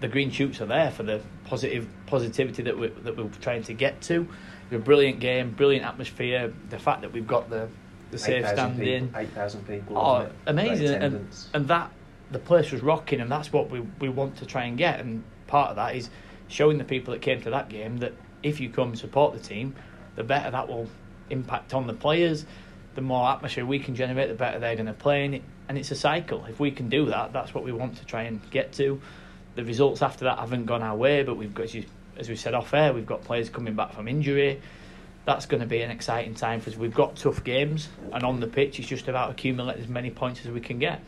[0.00, 3.74] the green shoots are there for the positive positivity that we're, that we're trying to
[3.74, 4.26] get to.
[4.72, 6.52] A brilliant game, brilliant atmosphere.
[6.70, 7.68] The fact that we've got the
[8.12, 9.98] the safe 8,000 standing, people- 8,000 people.
[9.98, 11.14] oh, amazing, and
[11.54, 11.90] and that
[12.30, 15.00] the place was rocking, and that's what we we want to try and get.
[15.00, 16.08] And part of that is
[16.48, 19.40] showing the people that came to that game that if you come and support the
[19.40, 19.74] team,
[20.16, 20.88] the better that will
[21.30, 22.46] impact on the players.
[22.94, 25.24] The more atmosphere we can generate, the better they're going to play.
[25.24, 26.44] And, it, and it's a cycle.
[26.44, 29.00] If we can do that, that's what we want to try and get to.
[29.54, 31.86] The results after that haven't gone our way, but we've got, as you-
[32.18, 34.60] as we said off air, we've got players coming back from injury.
[35.24, 36.76] That's going to be an exciting time us.
[36.76, 40.44] We've got tough games, and on the pitch, it's just about accumulating as many points
[40.44, 41.00] as we can get.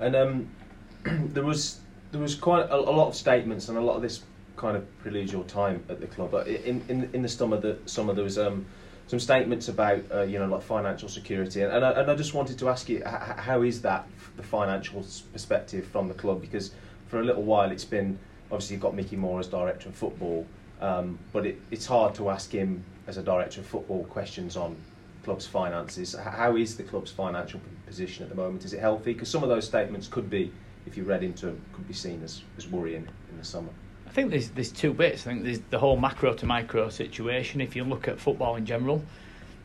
[0.00, 0.48] And um,
[1.04, 4.22] there was there was quite a, a lot of statements and a lot of this
[4.56, 6.30] kind of preludes your time at the club.
[6.32, 8.66] But in in, in the summer, the summer there was um,
[9.06, 12.34] some statements about uh, you know like financial security, and and I, and I just
[12.34, 16.72] wanted to ask you how is that the financial perspective from the club because
[17.08, 18.18] for a little while it's been
[18.52, 20.46] obviously you've got Mickey Moore as director of football,
[20.80, 24.76] um, but it, it's hard to ask him as a director of football questions on
[25.24, 26.14] club's finances.
[26.14, 28.64] How is the club's financial position at the moment?
[28.64, 29.12] Is it healthy?
[29.12, 30.52] Because some of those statements could be,
[30.86, 33.68] if you read into them, could be seen as, as worrying in the summer.
[34.06, 35.26] I think there's there's two bits.
[35.26, 37.60] I think there's the whole macro to micro situation.
[37.60, 39.04] If you look at football in general,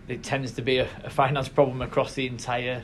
[0.08, 2.84] it tends to be a, a finance problem across the entire,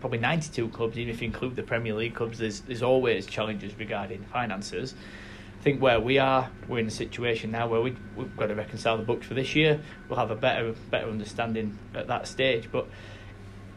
[0.00, 0.96] probably 92 clubs.
[0.98, 4.94] Even if you include the Premier League clubs, there's there's always challenges regarding finances.
[5.68, 8.96] Think where we are, we're in a situation now where we we've got to reconcile
[8.96, 9.78] the books for this year.
[10.08, 12.86] We'll have a better better understanding at that stage, but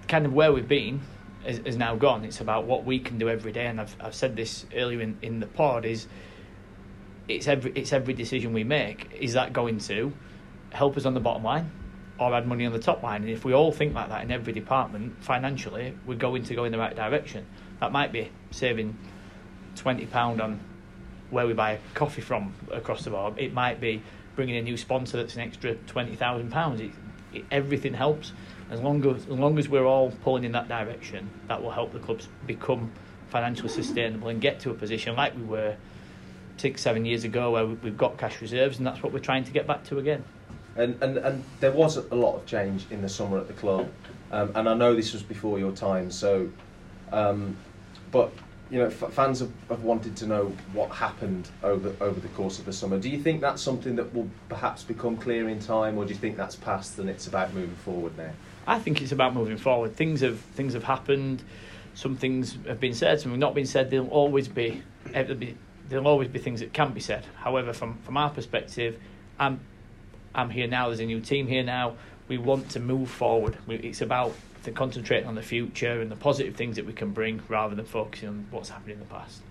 [0.08, 1.02] kind of where we've been
[1.46, 2.24] is, is now gone.
[2.24, 5.18] It's about what we can do every day, and I've I've said this earlier in,
[5.22, 6.08] in the pod is
[7.28, 9.12] it's every it's every decision we make.
[9.20, 10.14] Is that going to
[10.72, 11.70] help us on the bottom line
[12.18, 13.24] or add money on the top line?
[13.24, 16.64] And if we all think like that in every department, financially, we're going to go
[16.64, 17.46] in the right direction.
[17.82, 18.98] That might be saving
[19.76, 20.62] twenty pound on
[21.32, 23.34] where we buy coffee from across the board.
[23.38, 24.04] It might be
[24.36, 26.82] bringing a new sponsor that's an extra twenty thousand pounds.
[27.50, 28.34] Everything helps.
[28.70, 31.92] As long as as long as we're all pulling in that direction, that will help
[31.94, 32.92] the clubs become
[33.30, 35.76] financially sustainable and get to a position like we were
[36.58, 39.44] six, seven years ago, where we- we've got cash reserves, and that's what we're trying
[39.44, 40.24] to get back to again.
[40.76, 43.90] And, and, and there was a lot of change in the summer at the club,
[44.32, 46.12] um, and I know this was before your time.
[46.12, 46.50] So,
[47.12, 47.58] um,
[48.12, 48.32] but
[48.72, 52.64] you know, fans have, have wanted to know what happened over over the course of
[52.64, 52.98] the summer.
[52.98, 56.20] Do you think that's something that will perhaps become clear in time, or do you
[56.20, 58.32] think that's past and it's about moving forward now?
[58.66, 59.98] I think it's about moving forward.
[59.98, 61.44] Things have things have happened.
[61.96, 63.20] Some things have been said.
[63.20, 63.90] Some have not been said.
[63.90, 64.82] There'll always be
[65.14, 65.58] eh, there'll be
[65.90, 67.26] there'll always be things that can be said.
[67.36, 68.98] However, from from our perspective,
[69.38, 69.60] I'm
[70.34, 70.88] I'm here now.
[70.88, 71.98] There's a new team here now.
[72.30, 73.58] We want to move forward.
[73.68, 77.12] We, it's about to concentrating on the future and the positive things that we can
[77.12, 79.42] bring, rather than focusing on what's happened in the past.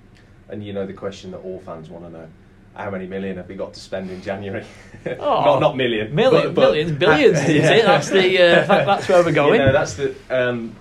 [0.49, 2.29] And you know the question that all fans want to know:
[2.75, 4.65] How many million have we got to spend in January?
[5.19, 7.39] Oh, not not million, Million, but- but- millions, billions.
[7.41, 7.85] is it?
[7.85, 9.61] That's the uh, that, that's where we're going.
[9.61, 10.15] You know, that's the.
[10.31, 10.75] Um,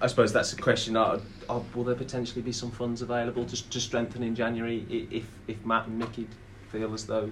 [0.00, 0.96] I suppose that's the question.
[0.96, 5.26] Uh, uh, will there potentially be some funds available to, to strengthen in January if
[5.48, 6.26] if Matt and Mickey
[6.70, 7.30] feel as though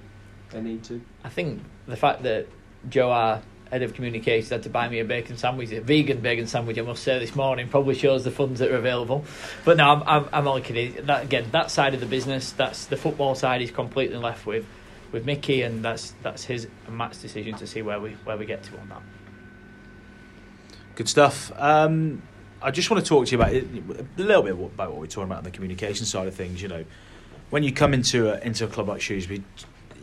[0.51, 1.01] they need to?
[1.25, 2.47] I think the fact that
[2.89, 3.43] Joe, our
[3.75, 6.83] head of communications, had to buy me a bacon sandwich, a vegan bacon sandwich, I
[6.83, 9.25] must say this morning, probably shows the funds that are available.
[9.65, 11.07] But no, I'm, I'm, I'm only kidding.
[11.07, 14.65] That again, that side of the business, that's the football side, is completely left with
[15.11, 18.47] with Mickey, and that's that's his and Matt's decision to see where we where we
[18.47, 19.03] get to on that.
[20.95, 21.51] Good stuff.
[21.57, 22.23] Um,
[22.63, 23.67] I just want to talk to you about it,
[24.19, 26.63] a little bit about what we're talking about on the communication side of things.
[26.63, 26.85] You know,
[27.51, 29.43] when you come into a, into a club like Shrewsbury,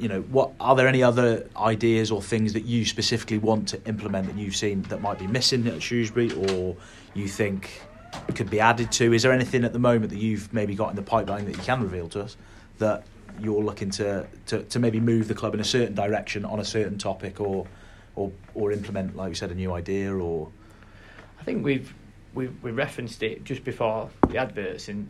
[0.01, 3.85] you know, what are there any other ideas or things that you specifically want to
[3.85, 6.75] implement that you've seen that might be missing at Shrewsbury, or
[7.13, 7.83] you think
[8.33, 9.13] could be added to?
[9.13, 11.61] Is there anything at the moment that you've maybe got in the pipeline that you
[11.61, 12.35] can reveal to us
[12.79, 13.05] that
[13.39, 16.65] you're looking to, to, to maybe move the club in a certain direction on a
[16.65, 17.67] certain topic, or
[18.15, 20.49] or or implement, like you said, a new idea, or
[21.39, 21.93] I think we've
[22.33, 25.09] we we referenced it just before the adverts and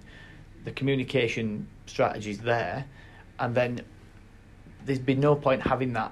[0.65, 2.85] the communication strategies there,
[3.39, 3.81] and then
[4.85, 6.11] there's been no point having that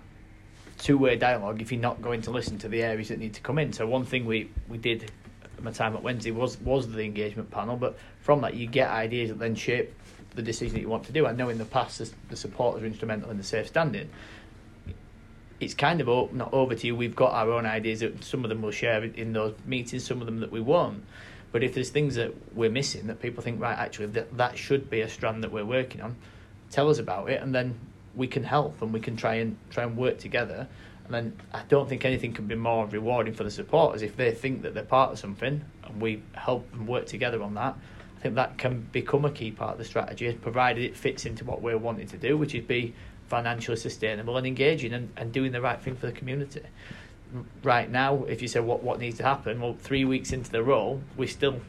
[0.77, 3.59] two-way dialogue if you're not going to listen to the areas that need to come
[3.59, 3.73] in.
[3.73, 5.11] So one thing we we did
[5.61, 9.29] my time at Wednesday was was the engagement panel, but from that you get ideas
[9.29, 9.93] that then shape
[10.35, 11.25] the decision that you want to do.
[11.25, 14.09] I know in the past the, the supporters are instrumental in the safe standing.
[15.59, 16.95] It's kind of o- not over to you.
[16.95, 17.99] We've got our own ideas.
[17.99, 21.03] That some of them we'll share in those meetings, some of them that we won't.
[21.51, 24.89] But if there's things that we're missing that people think, right, actually, that, that should
[24.89, 26.15] be a strand that we're working on,
[26.69, 27.79] tell us about it, and then
[28.19, 30.67] we can help and we can try and try and work together.
[31.05, 34.31] And then I don't think anything can be more rewarding for the supporters if they
[34.31, 37.75] think that they're part of something and we help them work together on that.
[38.17, 41.45] I think that can become a key part of the strategy, provided it fits into
[41.45, 42.93] what we're wanting to do, which is be
[43.29, 46.61] financially sustainable and engaging and, and doing the right thing for the community.
[47.63, 50.61] Right now, if you say what, what needs to happen, well, three weeks into the
[50.61, 51.61] role, we're still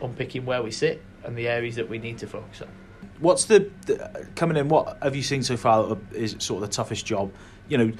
[0.00, 2.68] unpicking where we sit and the areas that we need to focus on.
[3.20, 4.68] What's the, the coming in?
[4.68, 7.32] What have you seen so far is sort of the toughest job?
[7.68, 7.92] You know,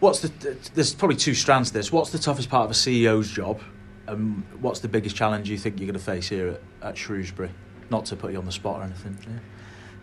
[0.00, 0.56] what's the?
[0.74, 1.92] There's probably two strands to this.
[1.92, 3.60] What's the toughest part of a CEO's job,
[4.06, 7.50] and what's the biggest challenge you think you're going to face here at, at Shrewsbury?
[7.90, 9.16] Not to put you on the spot or anything.
[9.22, 9.38] Yeah.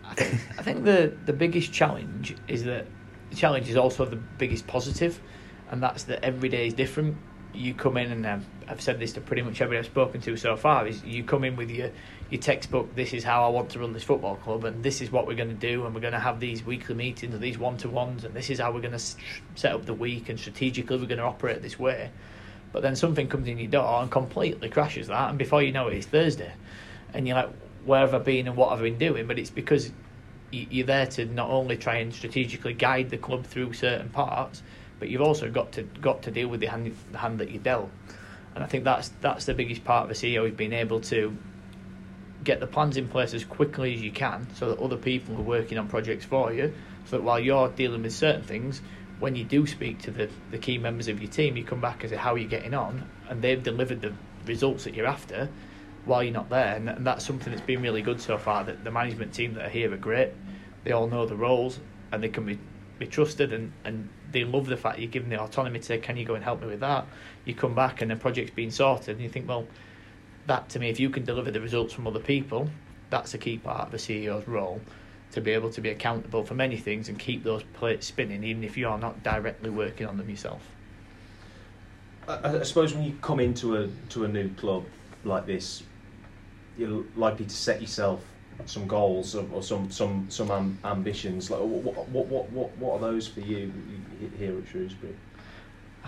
[0.06, 2.86] I think, I think the the biggest challenge is that
[3.30, 5.20] the challenge is also the biggest positive,
[5.70, 7.16] and that's that every day is different
[7.54, 10.36] you come in and I've, I've said this to pretty much everybody I've spoken to
[10.36, 11.90] so far is you come in with your
[12.34, 15.12] your textbook this is how I want to run this football club and this is
[15.12, 17.58] what we're going to do and we're going to have these weekly meetings and these
[17.58, 19.04] one to ones and this is how we're going to
[19.54, 22.10] set up the week and strategically we're going to operate this way.
[22.72, 25.86] But then something comes in your door and completely crashes that and before you know
[25.86, 26.52] it it's Thursday.
[27.12, 27.50] And you're like
[27.84, 29.28] where have I been and what have I been doing?
[29.28, 29.92] But it's because
[30.50, 34.64] you're there to not only try and strategically guide the club through certain parts
[34.98, 37.60] but you've also got to got to deal with the hand, the hand that you
[37.60, 37.90] dealt.
[38.56, 41.36] And I think that's that's the biggest part of a CEO is being able to
[42.44, 45.42] get the plans in place as quickly as you can, so that other people are
[45.42, 46.72] working on projects for you.
[47.06, 48.80] So that while you're dealing with certain things,
[49.18, 52.02] when you do speak to the, the key members of your team, you come back
[52.02, 54.12] and say how are you getting on, and they've delivered the
[54.46, 55.48] results that you're after
[56.04, 58.64] while you're not there, and, and that's something that's been really good so far.
[58.64, 60.30] That the management team that are here are great.
[60.84, 61.80] They all know the roles,
[62.12, 62.58] and they can be
[62.98, 66.16] be trusted and, and they love the fact you're given the autonomy to say, can
[66.16, 67.06] you go and help me with that?
[67.44, 69.66] You come back and the project's been sorted and you think, well,
[70.46, 72.68] that to me, if you can deliver the results from other people,
[73.10, 74.80] that's a key part of a CEO's role
[75.32, 78.62] to be able to be accountable for many things and keep those plates spinning, even
[78.62, 80.62] if you're not directly working on them yourself.
[82.28, 84.84] I, I suppose when you come into a to a new club
[85.24, 85.82] like this,
[86.78, 88.24] you're likely to set yourself
[88.66, 91.50] some goals or, some some some am, ambitions.
[91.50, 93.72] Like what, what what what what are those for you
[94.38, 95.14] here at Shrewsbury?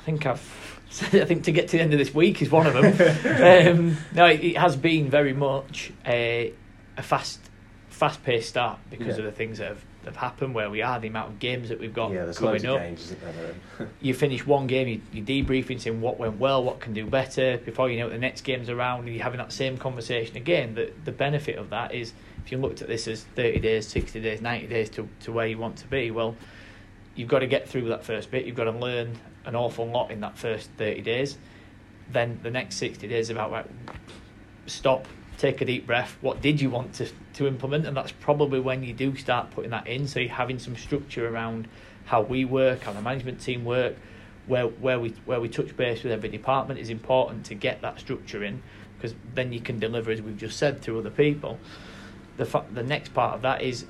[0.06, 0.80] I think I've.
[1.12, 3.76] I think to get to the end of this week is one of them.
[3.80, 6.54] um, no, it, it, has been very much a,
[6.96, 7.40] a fast,
[7.88, 9.18] fast-paced start because yeah.
[9.18, 11.80] of the things that have, have happened where we are, the amount of games that
[11.80, 12.78] we've got yeah, coming up.
[12.78, 13.16] Games,
[14.00, 17.58] you finish one game, you, you're debriefing, saying what went well, what can do better.
[17.58, 20.76] Before you know it, the next game's around, and you're having that same conversation again.
[20.76, 22.12] The the benefit of that is
[22.44, 25.48] if you looked at this as 30 days, 60 days, 90 days to, to where
[25.48, 26.36] you want to be, well,
[27.16, 28.44] you've got to get through that first bit.
[28.44, 31.38] You've got to learn an awful lot in that first 30 days.
[32.10, 33.66] Then the next 60 days about right,
[34.66, 35.06] stop,
[35.38, 36.16] take a deep breath.
[36.20, 37.86] What did you want to, to implement?
[37.86, 40.06] And that's probably when you do start putting that in.
[40.06, 41.68] So you're having some structure around
[42.04, 43.96] how we work, how the management team work,
[44.46, 47.98] where where we where we touch base with every department is important to get that
[47.98, 48.62] structure in
[48.96, 51.58] because then you can deliver as we've just said to other people
[52.36, 53.86] the the next part of that is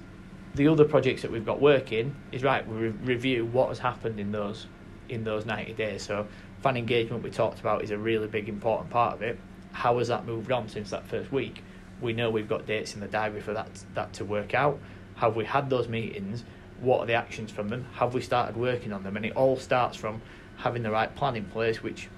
[0.57, 2.67] the other projects that we've got working is right.
[2.67, 4.67] We re- review what has happened in those
[5.09, 6.03] in those ninety days.
[6.03, 6.27] So
[6.63, 9.39] fan engagement we talked about is a really big important part of it.
[9.73, 11.63] How has that moved on since that first week?
[12.01, 14.79] We know we've got dates in the diary for that that to work out.
[15.17, 16.45] Have we had those meetings?
[16.81, 17.87] What are the actions from them?
[17.95, 19.17] Have we started working on them?
[19.17, 20.21] And it all starts from
[20.59, 22.09] having the right plan in place, which,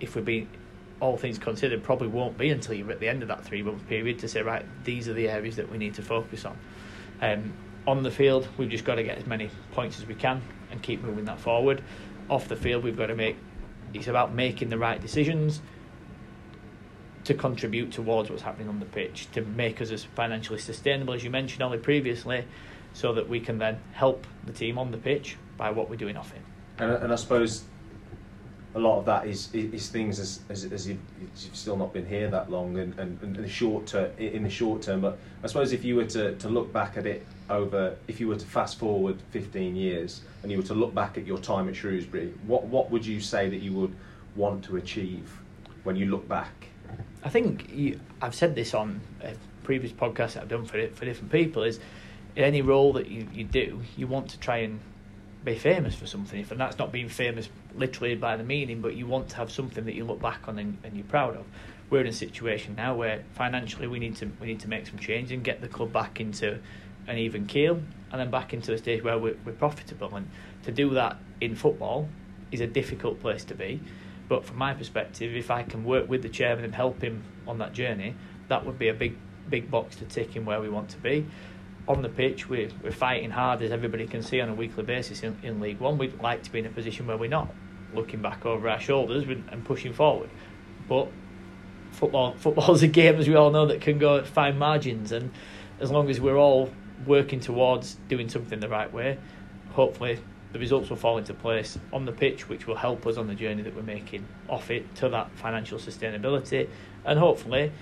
[0.00, 0.48] if we're being
[1.00, 3.86] all things considered, probably won't be until you're at the end of that three month
[3.86, 6.56] period to say, right, these are the areas that we need to focus on.
[7.20, 7.52] Um,
[7.86, 10.82] on the field, we've just got to get as many points as we can and
[10.82, 11.82] keep moving that forward.
[12.28, 13.36] Off the field, we've got to make
[13.94, 15.62] it's about making the right decisions
[17.24, 21.24] to contribute towards what's happening on the pitch, to make us as financially sustainable as
[21.24, 22.44] you mentioned, Ollie previously,
[22.92, 26.16] so that we can then help the team on the pitch by what we're doing
[26.16, 26.40] off it.
[26.78, 27.64] And, and I suppose
[28.74, 32.06] a lot of that is is, things as as, as you've, you've, still not been
[32.06, 35.00] here that long and, and, and in the short term in the short term.
[35.00, 38.28] But I suppose if you were to, to look back at it over if you
[38.28, 41.68] were to fast forward 15 years and you were to look back at your time
[41.68, 43.94] at Shrewsbury what what would you say that you would
[44.36, 45.30] want to achieve
[45.84, 46.68] when you look back?
[47.24, 49.32] I think you, I've said this on a
[49.64, 51.80] previous podcast that I've done for for different people is
[52.36, 54.78] in any role that you, you do you want to try and
[55.44, 58.94] be famous for something, If and that's not being famous literally by the meaning, but
[58.94, 61.44] you want to have something that you look back on and, and, you're proud of.
[61.90, 64.98] We're in a situation now where financially we need to we need to make some
[64.98, 66.58] change and get the club back into
[67.06, 70.14] an even keel, and then back into a stage where we're, we're profitable.
[70.14, 70.28] And
[70.64, 72.08] to do that in football
[72.50, 73.80] is a difficult place to be.
[74.28, 77.58] But from my perspective, if I can work with the chairman and help him on
[77.58, 78.14] that journey,
[78.48, 79.16] that would be a big
[79.48, 81.26] big box to tick in where we want to be.
[81.88, 85.22] On the pitch, we're, we're fighting hard, as everybody can see on a weekly basis
[85.22, 85.96] in, in League One.
[85.96, 87.52] We'd like to be in a position where we're not
[87.94, 90.28] looking back over our shoulders and pushing forward.
[90.86, 91.08] But
[91.92, 95.12] football football's a game, as we all know, that can go at fine margins.
[95.12, 95.32] And
[95.80, 96.70] as long as we're all
[97.06, 99.18] working towards doing something the right way,
[99.70, 100.18] hopefully
[100.52, 103.34] the results will fall into place on the pitch, which will help us on the
[103.34, 106.68] journey that we're making off it to that financial sustainability.
[107.04, 107.72] And hopefully,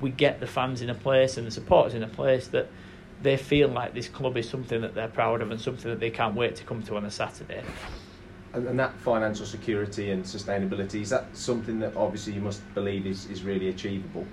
[0.00, 2.68] we get the fans in a place and the supporters in a place that
[3.22, 6.10] they feel like this club is something that they're proud of and something that they
[6.10, 7.62] can't wait to come to on a Saturday.
[8.52, 13.06] And, and that financial security and sustainability is that something that obviously you must believe
[13.06, 14.26] is, is really achievable.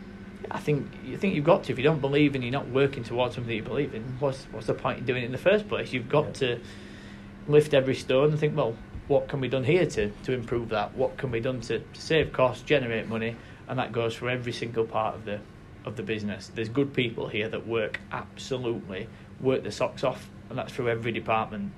[0.50, 1.74] I think you think you've got to.
[1.74, 4.46] If you don't believe and you're not working towards something that you believe in, what's
[4.52, 5.92] what's the point in doing it in the first place?
[5.92, 6.32] You've got yeah.
[6.34, 6.60] to
[7.48, 8.76] lift every stone and think, well,
[9.08, 10.96] what can be done here to, to improve that?
[10.96, 13.36] What can be done to, to save costs, generate money,
[13.68, 15.40] and that goes for every single part of the
[15.88, 16.52] of the business.
[16.54, 19.08] There's good people here that work absolutely
[19.40, 21.72] work their socks off, and that's through every department.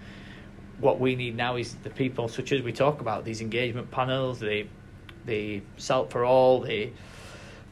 [0.80, 4.39] What we need now is the people, such as we talk about these engagement panels,
[4.39, 4.67] the
[5.26, 6.91] the Salt for All, the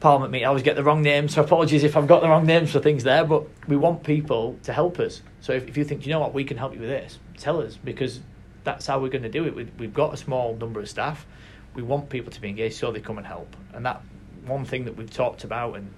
[0.00, 0.46] Parliament meeting.
[0.46, 2.78] I always get the wrong names, so apologies if I've got the wrong names for
[2.78, 3.24] things there.
[3.24, 5.22] But we want people to help us.
[5.40, 7.60] So if, if you think, you know what, we can help you with this, tell
[7.60, 8.20] us because
[8.64, 9.54] that's how we're going to do it.
[9.54, 11.26] We, we've got a small number of staff.
[11.74, 13.56] We want people to be engaged, so they come and help.
[13.72, 14.02] And that
[14.46, 15.90] one thing that we've talked about, and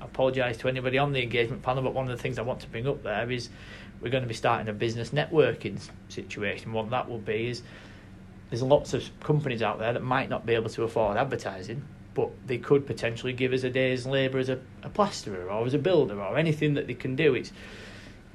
[0.00, 2.68] apologise to anybody on the engagement panel, but one of the things I want to
[2.68, 3.48] bring up there is
[4.00, 6.72] we're going to be starting a business networking situation.
[6.72, 7.62] What that will be is
[8.48, 11.82] there's lots of companies out there that might not be able to afford advertising,
[12.14, 15.74] but they could potentially give us a day's labour as a, a plasterer or as
[15.74, 17.34] a builder or anything that they can do.
[17.34, 17.52] It's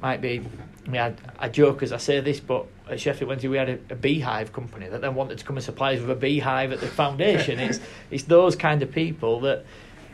[0.02, 0.42] might be.
[0.86, 3.70] I mean, I, I joke as I say this, but at Sheffield Wednesday we had
[3.70, 6.72] a, a, beehive company that then wanted to come and supply us with a beehive
[6.72, 7.60] at the foundation.
[7.60, 7.80] it's
[8.12, 9.66] it's those kind of people that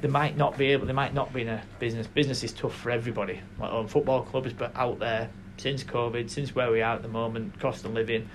[0.01, 0.87] they might not be able.
[0.87, 2.07] They might not be in a business.
[2.07, 3.39] Business is tough for everybody.
[3.59, 7.07] Like on football clubs, but out there since COVID, since where we are at the
[7.07, 8.27] moment, cost of living.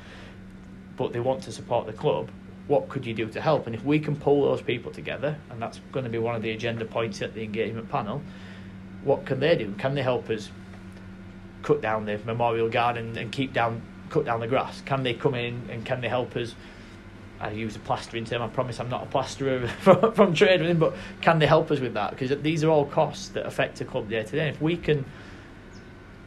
[0.97, 2.31] But they want to support the club.
[2.69, 3.67] What could you do to help?
[3.67, 6.43] And if we can pull those people together, and that's going to be one of
[6.43, 8.23] the agenda points at the engagement panel,
[9.05, 9.73] what can they do?
[9.79, 10.51] Can they help us
[11.63, 14.81] cut down the memorial garden and keep down cut down the grass?
[14.83, 16.55] Can they come in and can they help us?
[17.41, 18.43] I use a plastering term.
[18.43, 21.95] I promise I'm not a plasterer from, from trade but can they help us with
[21.95, 22.11] that?
[22.11, 24.49] Because these are all costs that affect a club day to day.
[24.49, 25.05] If we can,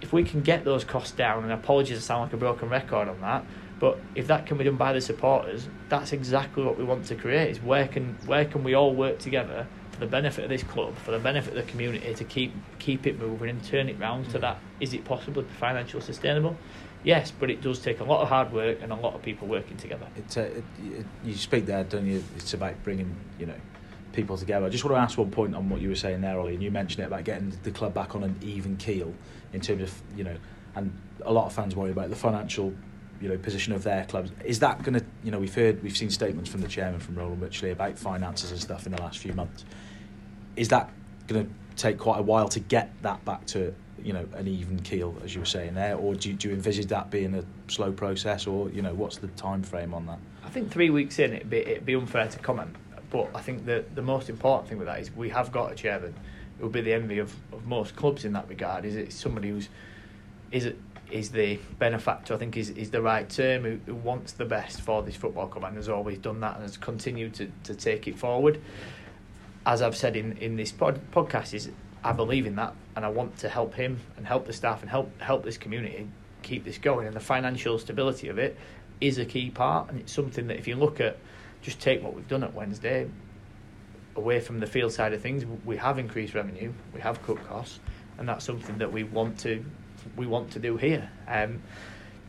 [0.01, 3.07] if we can get those costs down, and apologies, I sound like a broken record
[3.07, 3.43] on that,
[3.79, 7.15] but if that can be done by the supporters, that's exactly what we want to
[7.15, 7.51] create.
[7.51, 10.95] Is where can where can we all work together for the benefit of this club,
[10.97, 14.25] for the benefit of the community, to keep keep it moving and turn it round
[14.25, 14.31] mm.
[14.33, 14.59] to that.
[14.79, 16.57] Is it possible to be financially sustainable?
[17.03, 19.47] Yes, but it does take a lot of hard work and a lot of people
[19.47, 20.07] working together.
[20.17, 22.23] It, uh, it, it, you speak there, don't you?
[22.35, 23.55] It's about bringing you know
[24.11, 24.65] people together.
[24.65, 26.63] I just want to ask one point on what you were saying there, Ollie, and
[26.63, 29.13] you mentioned it about getting the club back on an even keel
[29.53, 30.35] in terms of you know,
[30.75, 32.73] and a lot of fans worry about the financial
[33.21, 34.31] you know position of their clubs.
[34.43, 37.15] Is that going to you know we've heard we've seen statements from the chairman from
[37.15, 39.63] Roland Wycherley about finances and stuff in the last few months
[40.59, 40.89] is that
[41.27, 44.79] going to take quite a while to get that back to you know an even
[44.79, 47.43] keel as you were saying there or do you, do you envisage that being a
[47.67, 50.19] slow process or you know what's the time frame on that?
[50.43, 52.75] I think three weeks in it'd be, it'd be unfair to comment
[53.09, 55.75] but I think the the most important thing with that is we have got a
[55.75, 56.13] chairman
[56.57, 58.85] who will be the envy of, of most clubs in that regard.
[58.85, 59.69] Is it somebody who's
[60.51, 60.77] is it
[61.11, 62.33] is the benefactor?
[62.33, 65.47] I think is, is the right term who, who wants the best for this football
[65.47, 68.61] club and has always done that and has continued to, to take it forward.
[69.65, 71.69] As I've said in, in this pod, podcast, is
[72.03, 74.89] I believe in that, and I want to help him and help the staff and
[74.89, 76.07] help help this community
[76.41, 77.07] keep this going.
[77.07, 78.57] And the financial stability of it
[79.01, 81.17] is a key part, and it's something that if you look at,
[81.61, 83.09] just take what we've done at Wednesday,
[84.15, 87.79] away from the field side of things, we have increased revenue, we have cut costs,
[88.17, 89.63] and that's something that we want to
[90.15, 91.09] we want to do here.
[91.27, 91.61] Um,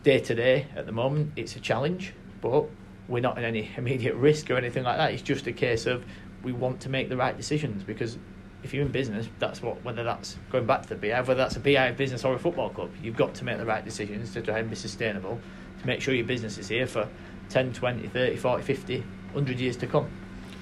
[0.03, 2.65] day to day, at the moment, it's a challenge, but
[3.09, 5.13] we're not in any immediate risk or anything like that.
[5.13, 6.05] It's just a case of
[6.43, 8.19] we want to make the right decisions because
[8.63, 11.57] if you're in business, that's what whether that's going back to the BI, whether that's
[11.57, 14.43] a BI business or a football club, you've got to make the right decisions to
[14.43, 15.39] try and be sustainable,
[15.81, 17.09] to make sure your business is here for
[17.49, 20.09] 10, 20, 30, 40, 50, 100 years to come.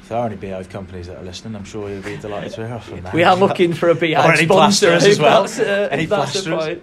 [0.02, 2.66] If there are any Beehive companies that are listening, I'm sure you'll be delighted to
[2.66, 3.12] hear from them.
[3.14, 5.44] We are looking for a Beehive sponsor as well.
[5.44, 6.78] Uh, any plasterers?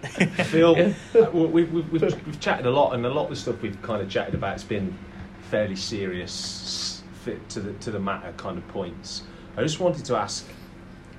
[0.50, 0.94] Phil, yeah.
[1.16, 3.82] uh, we've, we've, we've, we've chatted a lot, and a lot of the stuff we've
[3.82, 4.96] kind of chatted about has been
[5.50, 9.24] fairly serious fit to the to the matter kind of points.
[9.58, 10.46] I just wanted to ask,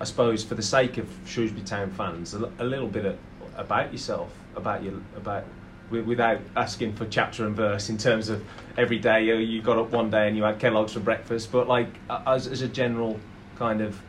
[0.00, 3.18] I suppose, for the sake of Shrewsbury Town fans, a, a little bit of,
[3.56, 5.44] about yourself, about your about
[5.90, 8.44] without asking for chapter and verse in terms of
[8.76, 11.88] every day you got up one day and you had Kellogg's for breakfast, but like
[12.26, 13.20] as, as a general
[13.56, 14.00] kind of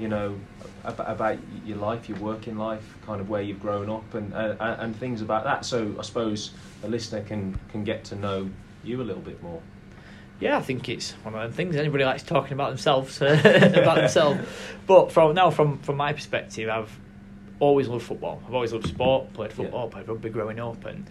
[0.00, 0.40] you know,
[0.82, 4.56] about, about your life, your working life, kind of where you've grown up, and, uh,
[4.78, 5.64] and things about that.
[5.64, 8.50] So I suppose a listener can can get to know
[8.82, 9.60] you a little bit more.
[10.40, 14.40] Yeah, I think it's one of the things anybody likes talking about themselves about themselves.
[14.86, 16.90] But from now, from from my perspective, I've
[17.60, 18.42] always loved football.
[18.46, 19.32] I've always loved sport.
[19.34, 19.92] Played football, yeah.
[19.92, 21.08] played rugby growing up, and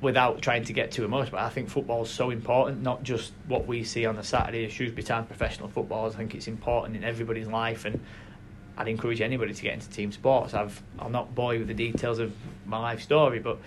[0.00, 2.82] without trying to get too emotional, I think football is so important.
[2.82, 6.06] Not just what we see on the Saturday of Shrewsbury Town professional football.
[6.06, 8.00] I think it's important in everybody's life, and
[8.78, 10.54] I'd encourage anybody to get into team sports.
[10.54, 12.32] I've I'll not bore you with the details of
[12.64, 13.58] my life story, but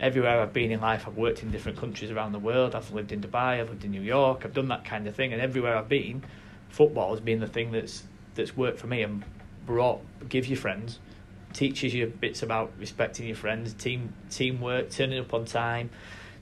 [0.00, 2.74] everywhere I've been in life, I've worked in different countries around the world.
[2.74, 5.32] I've lived in Dubai, I've lived in New York, I've done that kind of thing,
[5.32, 6.24] and everywhere I've been,
[6.68, 9.24] football has been the thing that's that's worked for me and
[9.64, 10.98] brought give you friends
[11.54, 15.88] teaches you bits about respecting your friends, team teamwork, turning up on time,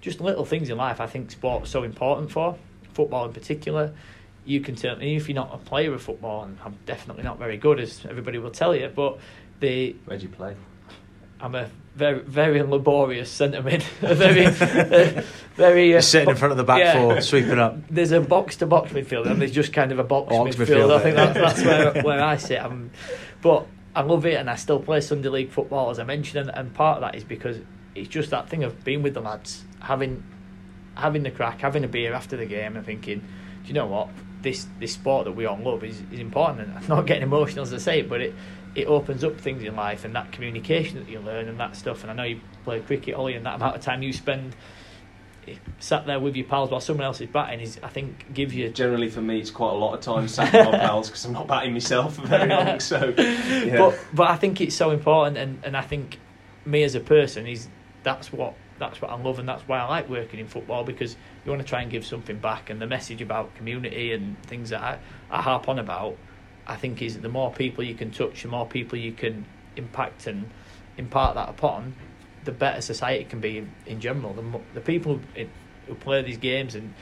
[0.01, 1.01] just little things in life.
[1.01, 2.57] I think sport's so important for
[2.95, 3.93] football in particular.
[4.45, 7.59] You can turn if you're not a player of football, and I'm definitely not very
[7.59, 8.91] good, as everybody will tell you.
[8.93, 9.19] But
[9.61, 10.57] the where do you play?
[11.41, 15.23] I'm a very very laborious centre mid, very uh,
[15.57, 17.77] very uh, sitting in front of the back yeah, four, sweeping up.
[17.91, 20.67] There's a box to box midfield, and there's just kind of a box, box midfield.
[20.67, 20.97] midfield.
[20.97, 22.63] I think that's, that's where where I sit.
[22.63, 22.91] I'm,
[23.43, 26.59] but I love it, and I still play Sunday League football as I mentioned, and,
[26.59, 27.59] and part of that is because
[27.95, 30.25] it's just that thing of being with the lads, having
[30.95, 34.09] having the crack, having a beer after the game, and thinking, do you know what?
[34.41, 37.65] This this sport that we all love is, is important, and I'm not getting emotional
[37.65, 38.35] as I say it, but it
[38.75, 42.03] it opens up things in life and that communication that you learn and that stuff.
[42.03, 44.55] And I know you play cricket, Ollie, and that amount of time you spend
[45.47, 48.55] eh, sat there with your pals while someone else is batting is I think gives
[48.55, 51.25] you generally for me it's quite a lot of time sat with my pals because
[51.25, 53.77] I'm not batting myself for very long so yeah.
[53.77, 56.19] but but I think it's so important and, and I think
[56.65, 57.69] me as a person is
[58.03, 61.17] that's what that's what I love and that's why I like working in football because
[61.45, 64.71] you want to try and give something back and the message about community and things
[64.71, 64.99] that I,
[65.31, 66.17] I harp on about
[66.73, 69.45] I think is the more people you can touch the more people you can
[69.77, 70.49] impact and
[70.97, 71.95] impart that upon
[72.45, 74.33] the better society can be in, in general.
[74.33, 75.47] The, the people who,
[75.87, 76.95] who play these games and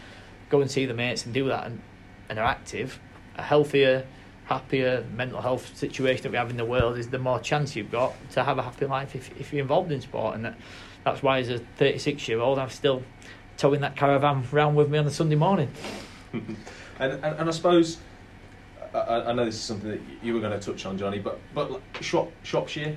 [0.48, 1.80] go and see the mates and do that and,
[2.28, 2.98] and are active,
[3.36, 4.06] a healthier,
[4.46, 7.92] happier mental health situation that we have in the world is the more chance you've
[7.92, 10.34] got to have a happy life if, if you're involved in sport.
[10.34, 10.56] And that,
[11.04, 13.02] that's why, as a 36 year old, I'm still
[13.56, 15.70] towing that caravan around with me on a Sunday morning.
[16.32, 16.56] and,
[16.98, 17.98] and, and I suppose.
[18.94, 21.38] I, I know this is something that you were going to touch on, Jonny, but
[21.54, 22.96] but Shropshire,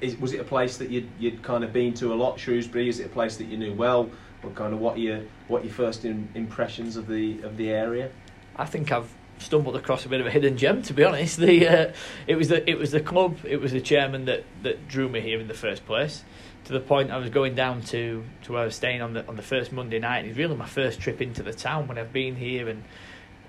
[0.00, 2.88] is, was it a place that you'd, you'd kind of been to a lot, Shrewsbury?
[2.88, 4.10] Is it a place that you knew well?
[4.42, 8.10] Or kind of what your what your first in, impressions of the of the area?
[8.56, 10.82] I think I've stumbled across a bit of a hidden gem.
[10.82, 11.92] To be honest, the uh,
[12.26, 15.20] it was the it was the club, it was the chairman that, that drew me
[15.20, 16.24] here in the first place.
[16.64, 19.26] To the point I was going down to, to where I was staying on the
[19.26, 20.24] on the first Monday night.
[20.24, 22.84] It's really my first trip into the town when I've been here and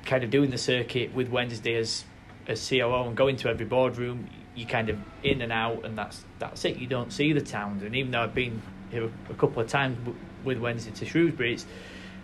[0.05, 2.05] kind of doing the circuit with Wednesday as
[2.47, 6.23] as COO and going to every boardroom you kind of in and out, and that's
[6.39, 6.77] that's it.
[6.77, 9.97] You don't see the towns, and even though I've been here a couple of times
[10.43, 11.65] with Wednesday to Shrewsbury, it's,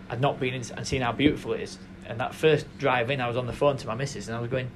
[0.09, 1.77] I've not been in and seen how beautiful it is.
[2.05, 4.41] And that first drive in, I was on the phone to my missus, and I
[4.41, 4.69] was going,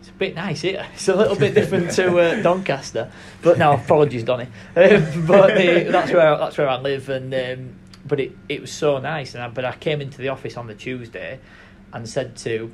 [0.00, 0.86] "It's a bit nice here.
[0.94, 3.10] It's a little bit different to uh, Doncaster."
[3.42, 4.48] But no, apologies, Donny.
[4.76, 7.76] Um, but uh, that's where that's where I live, and um,
[8.06, 9.34] but it it was so nice.
[9.34, 11.40] And I, but I came into the office on the Tuesday,
[11.92, 12.72] and said to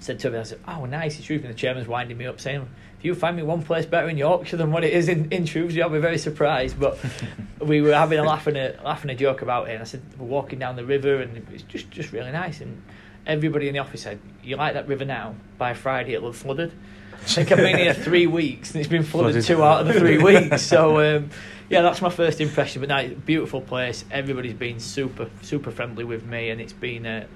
[0.00, 2.40] said to him, I said, "Oh, nice, it's Shrewsbury." And the chairman's winding me up,
[2.40, 2.66] saying
[2.98, 5.46] if you find me one place better in Yorkshire than what it is in, in
[5.46, 6.78] Shrewsbury, I'll be very surprised.
[6.78, 6.98] But
[7.60, 10.02] we were having a laugh and a laughing a joke about it, and I said
[10.18, 12.60] we're walking down the river, and it's just just really nice.
[12.60, 12.82] And
[13.26, 15.34] everybody in the office said, "You like that river now?
[15.58, 16.72] By Friday it'll have flooded."
[17.12, 20.00] I think I've been here three weeks, and it's been flooded, two out of the
[20.00, 20.62] three weeks.
[20.62, 21.30] So um,
[21.68, 22.80] yeah, that's my first impression.
[22.80, 24.04] But now, it's a beautiful place.
[24.10, 27.26] Everybody's been super super friendly with me, and it's been a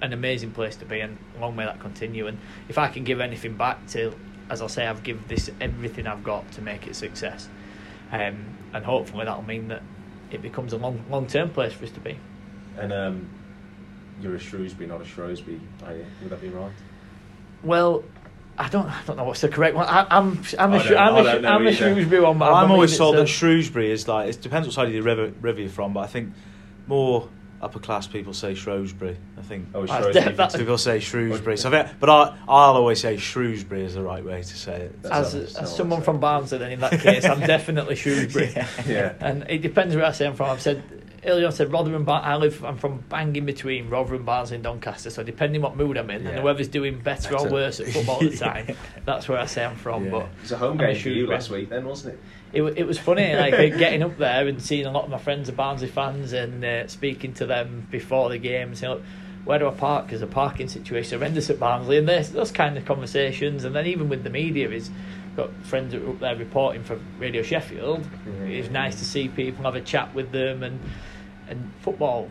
[0.00, 2.26] an amazing place to be, and long may that continue.
[2.26, 2.38] And
[2.68, 4.14] if I can give anything back to
[4.50, 7.48] as I say, I've given this everything I've got to make it a success,
[8.12, 9.82] um, and hopefully that'll mean that
[10.30, 12.18] it becomes a long long term place for us to be.
[12.78, 13.28] And um,
[14.20, 16.06] you're a Shrewsbury, not a Shrewsbury, are you?
[16.22, 16.72] Would that be right?
[17.62, 18.04] Well,
[18.56, 19.86] I don't, I don't know what's the correct one.
[19.86, 22.38] I, am I'm, I'm a, I'm a, I'm a Shrewsbury one.
[22.38, 25.32] But I'm always told that Shrewsbury is like it depends what side of the river,
[25.40, 26.32] river you're from, but I think
[26.86, 27.28] more
[27.60, 29.16] upper class people say Shrewsbury.
[29.36, 30.58] I think oh, Shrewsbury.
[30.58, 31.56] people say Shrewsbury.
[31.58, 34.82] So I think, but I I'll always say Shrewsbury is the right way to say
[34.82, 34.98] it.
[35.10, 38.52] As, as someone from Barnsley, then in that case, I'm definitely Shrewsbury.
[38.54, 38.68] yeah.
[38.86, 39.14] yeah.
[39.20, 40.50] And it depends where I say I'm from.
[40.50, 40.82] I've said
[41.24, 41.46] earlier.
[41.46, 42.04] I said Rotherham.
[42.04, 42.64] Bar- I live.
[42.64, 45.10] I'm from bang in between Rotherham, Barnsley, and Doncaster.
[45.10, 46.30] So depending what mood I'm in, yeah.
[46.30, 49.46] and whoever's doing better, better, or worse at football at the time, that's where I
[49.46, 50.04] say I'm from.
[50.04, 50.10] Yeah.
[50.10, 52.20] But it's a home game for you last week, then, wasn't it?
[52.52, 55.48] It, it was funny, like getting up there and seeing a lot of my friends
[55.48, 59.02] are Barnsley fans and uh, speaking to them before the game and saying, look,
[59.44, 60.06] where do I park?
[60.06, 63.64] Because the parking situation horrendous at Barnsley, and there's those kind of conversations.
[63.64, 64.90] And then even with the media, is
[65.36, 68.02] got friends that are up there reporting for Radio Sheffield.
[68.26, 68.50] Mhm.
[68.50, 70.80] It's nice to see people have a chat with them, and
[71.48, 72.28] and football,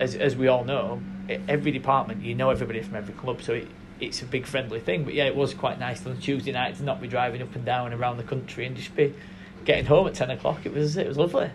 [0.00, 1.00] as as we all know,
[1.48, 3.68] every department you know everybody from every club, so it,
[4.02, 5.04] it's a big friendly thing.
[5.04, 7.64] But yeah, it was quite nice on Tuesday night to not be driving up and
[7.64, 9.14] down around the country and just be
[9.64, 10.66] getting home at ten o'clock.
[10.66, 11.50] It was it was lovely.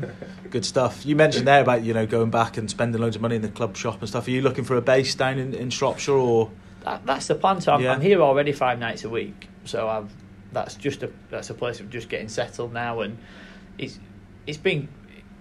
[0.50, 1.06] Good stuff.
[1.06, 3.48] You mentioned there about you know going back and spending loads of money in the
[3.48, 4.26] club shop and stuff.
[4.26, 6.50] Are you looking for a base down in, in Shropshire or?
[6.84, 7.60] That, that's the plan.
[7.60, 7.92] So I'm, Yeah.
[7.92, 9.48] I'm here already five nights a week.
[9.64, 10.10] So I've
[10.50, 13.16] that's just a that's a place of just getting settled now, and
[13.78, 14.00] it's
[14.46, 14.88] it's been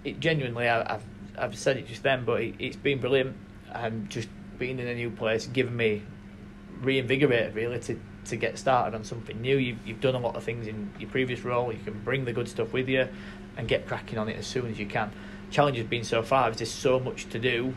[0.03, 0.70] it genuinely.
[0.70, 1.03] I, I've
[1.38, 3.36] I've said it just then, but it, it's been brilliant.
[3.74, 4.28] And just
[4.59, 6.03] being in a new place, giving me
[6.82, 9.58] reinvigorated really to to get started on something new.
[9.58, 11.72] You've you've done a lot of things in your previous role.
[11.72, 13.08] You can bring the good stuff with you,
[13.58, 15.12] and get cracking on it as soon as you can.
[15.50, 16.46] Challenge has been so far.
[16.46, 17.74] There's just so much to do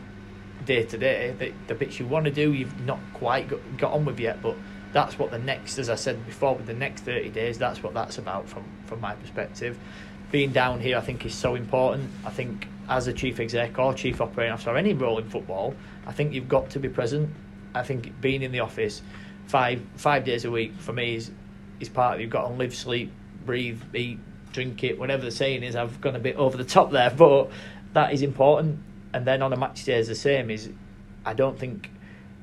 [0.65, 3.91] day to day that the bits you want to do you've not quite got, got
[3.91, 4.55] on with yet but
[4.93, 7.93] that's what the next as I said before with the next 30 days that's what
[7.93, 9.77] that's about from from my perspective
[10.31, 13.93] being down here I think is so important I think as a chief exec or
[13.93, 15.75] chief operating officer or any role in football
[16.07, 17.29] I think you've got to be present
[17.75, 19.01] I think being in the office
[19.47, 21.31] five five days a week for me is
[21.79, 23.11] is part of you've got to live sleep
[23.45, 24.19] breathe eat
[24.53, 25.75] drink it whatever the saying is.
[25.75, 27.51] I've gone a bit over the top there but
[27.93, 28.79] that is important.
[29.13, 30.69] And then on a match day is the same is
[31.25, 31.89] I don't think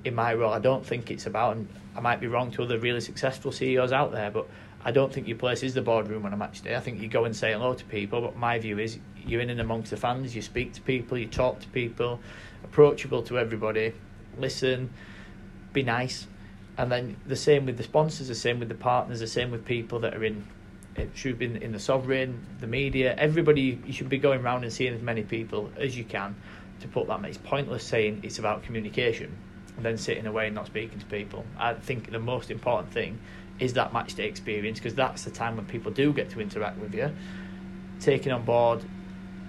[0.04, 2.78] in my role I don't think it's about and I might be wrong to other
[2.78, 4.46] really successful CEOs out there but
[4.84, 6.74] I don't think your place is the boardroom on a match day.
[6.74, 9.50] I think you go and say hello to people but my view is you're in
[9.50, 10.36] and amongst the fans.
[10.36, 12.20] You speak to people you talk to people
[12.64, 13.94] approachable to everybody.
[14.38, 14.90] Listen
[15.72, 16.26] be nice.
[16.76, 19.64] And then the same with the sponsors the same with the partners the same with
[19.64, 20.46] people that are in
[20.94, 23.14] it should be in, in the sovereign the media.
[23.16, 26.34] Everybody you should be going around and seeing as many people as you can
[26.80, 27.24] to put that.
[27.24, 29.36] It's pointless saying it's about communication
[29.76, 31.44] and then sitting away and not speaking to people.
[31.58, 33.18] I think the most important thing
[33.58, 36.78] is that match day experience because that's the time when people do get to interact
[36.78, 37.10] with you.
[38.00, 38.82] Taking on board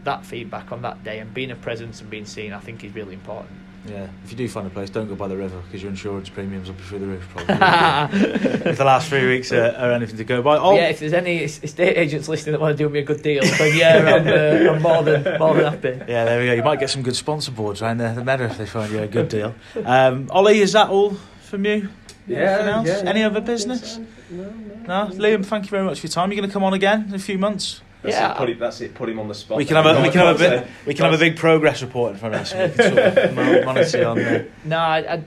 [0.03, 2.93] that feedback on that day and being a presence and being seen i think is
[2.93, 5.81] really important Yeah, if you do find a place, don't go by the river because
[5.81, 7.27] your insurance premiums will be through the roof.
[7.35, 7.55] Probably.
[8.69, 10.57] if the last three weeks are, are anything to go by.
[10.57, 13.21] Oh, yeah, if there's any estate agents listening that want to do me a good
[13.21, 15.99] deal, then yeah, I'm, uh, I'm more than more than happy.
[16.07, 16.53] Yeah, there we go.
[16.53, 18.99] You might get some good sponsor boards around the, the meadow if they find you
[18.99, 19.53] a good deal.
[19.83, 21.89] Um, Ollie, is that all from you?
[22.27, 22.87] Anything else?
[22.87, 23.97] Any other business?
[24.29, 24.43] No,
[24.87, 25.13] No, no.
[25.15, 25.45] Liam.
[25.45, 26.31] Thank you very much for your time.
[26.31, 27.81] You're going to come on again in a few months.
[28.03, 28.33] That's Yeah.
[28.33, 28.93] it, put it, that's it.
[28.93, 29.57] Put him on the spot.
[29.57, 31.37] We can have a we can have a bit Can't we can have a big
[31.37, 32.51] progress report in front of us.
[32.51, 34.47] So we can sort of monitor on there.
[34.65, 35.23] No, I, I,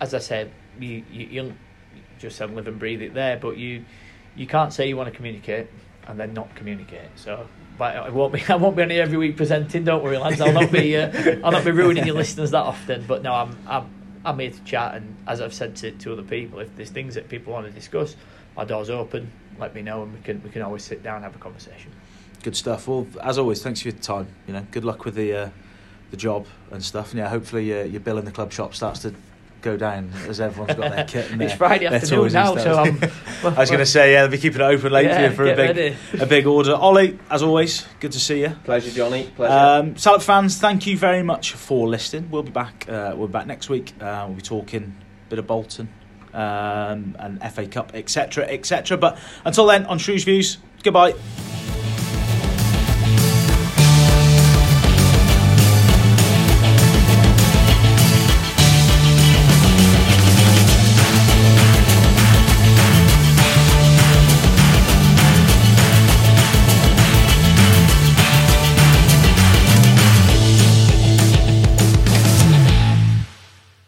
[0.00, 0.50] as I said,
[0.80, 1.54] you, you you
[2.18, 3.84] just said live and breathe it there, but you
[4.36, 5.68] you can't say you want to communicate
[6.08, 7.08] and then not communicate.
[7.14, 7.46] So,
[7.78, 9.84] but I won't be I won't be on here every week presenting.
[9.84, 10.40] Don't worry, lads.
[10.40, 13.04] I'll not be uh, I'll not be ruining your listeners that often.
[13.06, 13.90] But no, I'm I'm
[14.24, 17.14] I'm here to chat, and as I've said to, to other people, if there's things
[17.14, 18.16] that people want to discuss,
[18.56, 19.30] our door's open.
[19.58, 21.90] Let me know, and we can we can always sit down and have a conversation.
[22.42, 22.88] Good stuff.
[22.88, 24.28] Well, as always, thanks for your time.
[24.46, 25.50] You know, good luck with the uh,
[26.10, 27.10] the job and stuff.
[27.10, 29.14] And yeah, hopefully uh, your bill in the club shop starts to
[29.62, 32.62] go down as everyone's got their kit and It's Friday their afternoon toys and now,
[32.62, 32.78] so.
[32.78, 32.98] I'm.
[33.56, 35.44] I was going to say, yeah, they'll be keeping it open late for Yeah, for
[35.44, 35.96] a big ready.
[36.20, 36.74] a big order.
[36.74, 38.50] Ollie, as always, good to see you.
[38.64, 39.30] Pleasure, Jonny.
[39.36, 39.88] Pleasure.
[39.88, 42.30] Um, Salop fans, thank you very much for listening.
[42.30, 42.86] We'll be back.
[42.88, 43.92] Uh, we'll be back next week.
[44.00, 44.96] Uh, we'll be talking
[45.26, 45.88] a bit of Bolton
[46.34, 48.96] um, and FA Cup, etc., etc.
[48.96, 51.14] But until then, on Shrews Views, goodbye.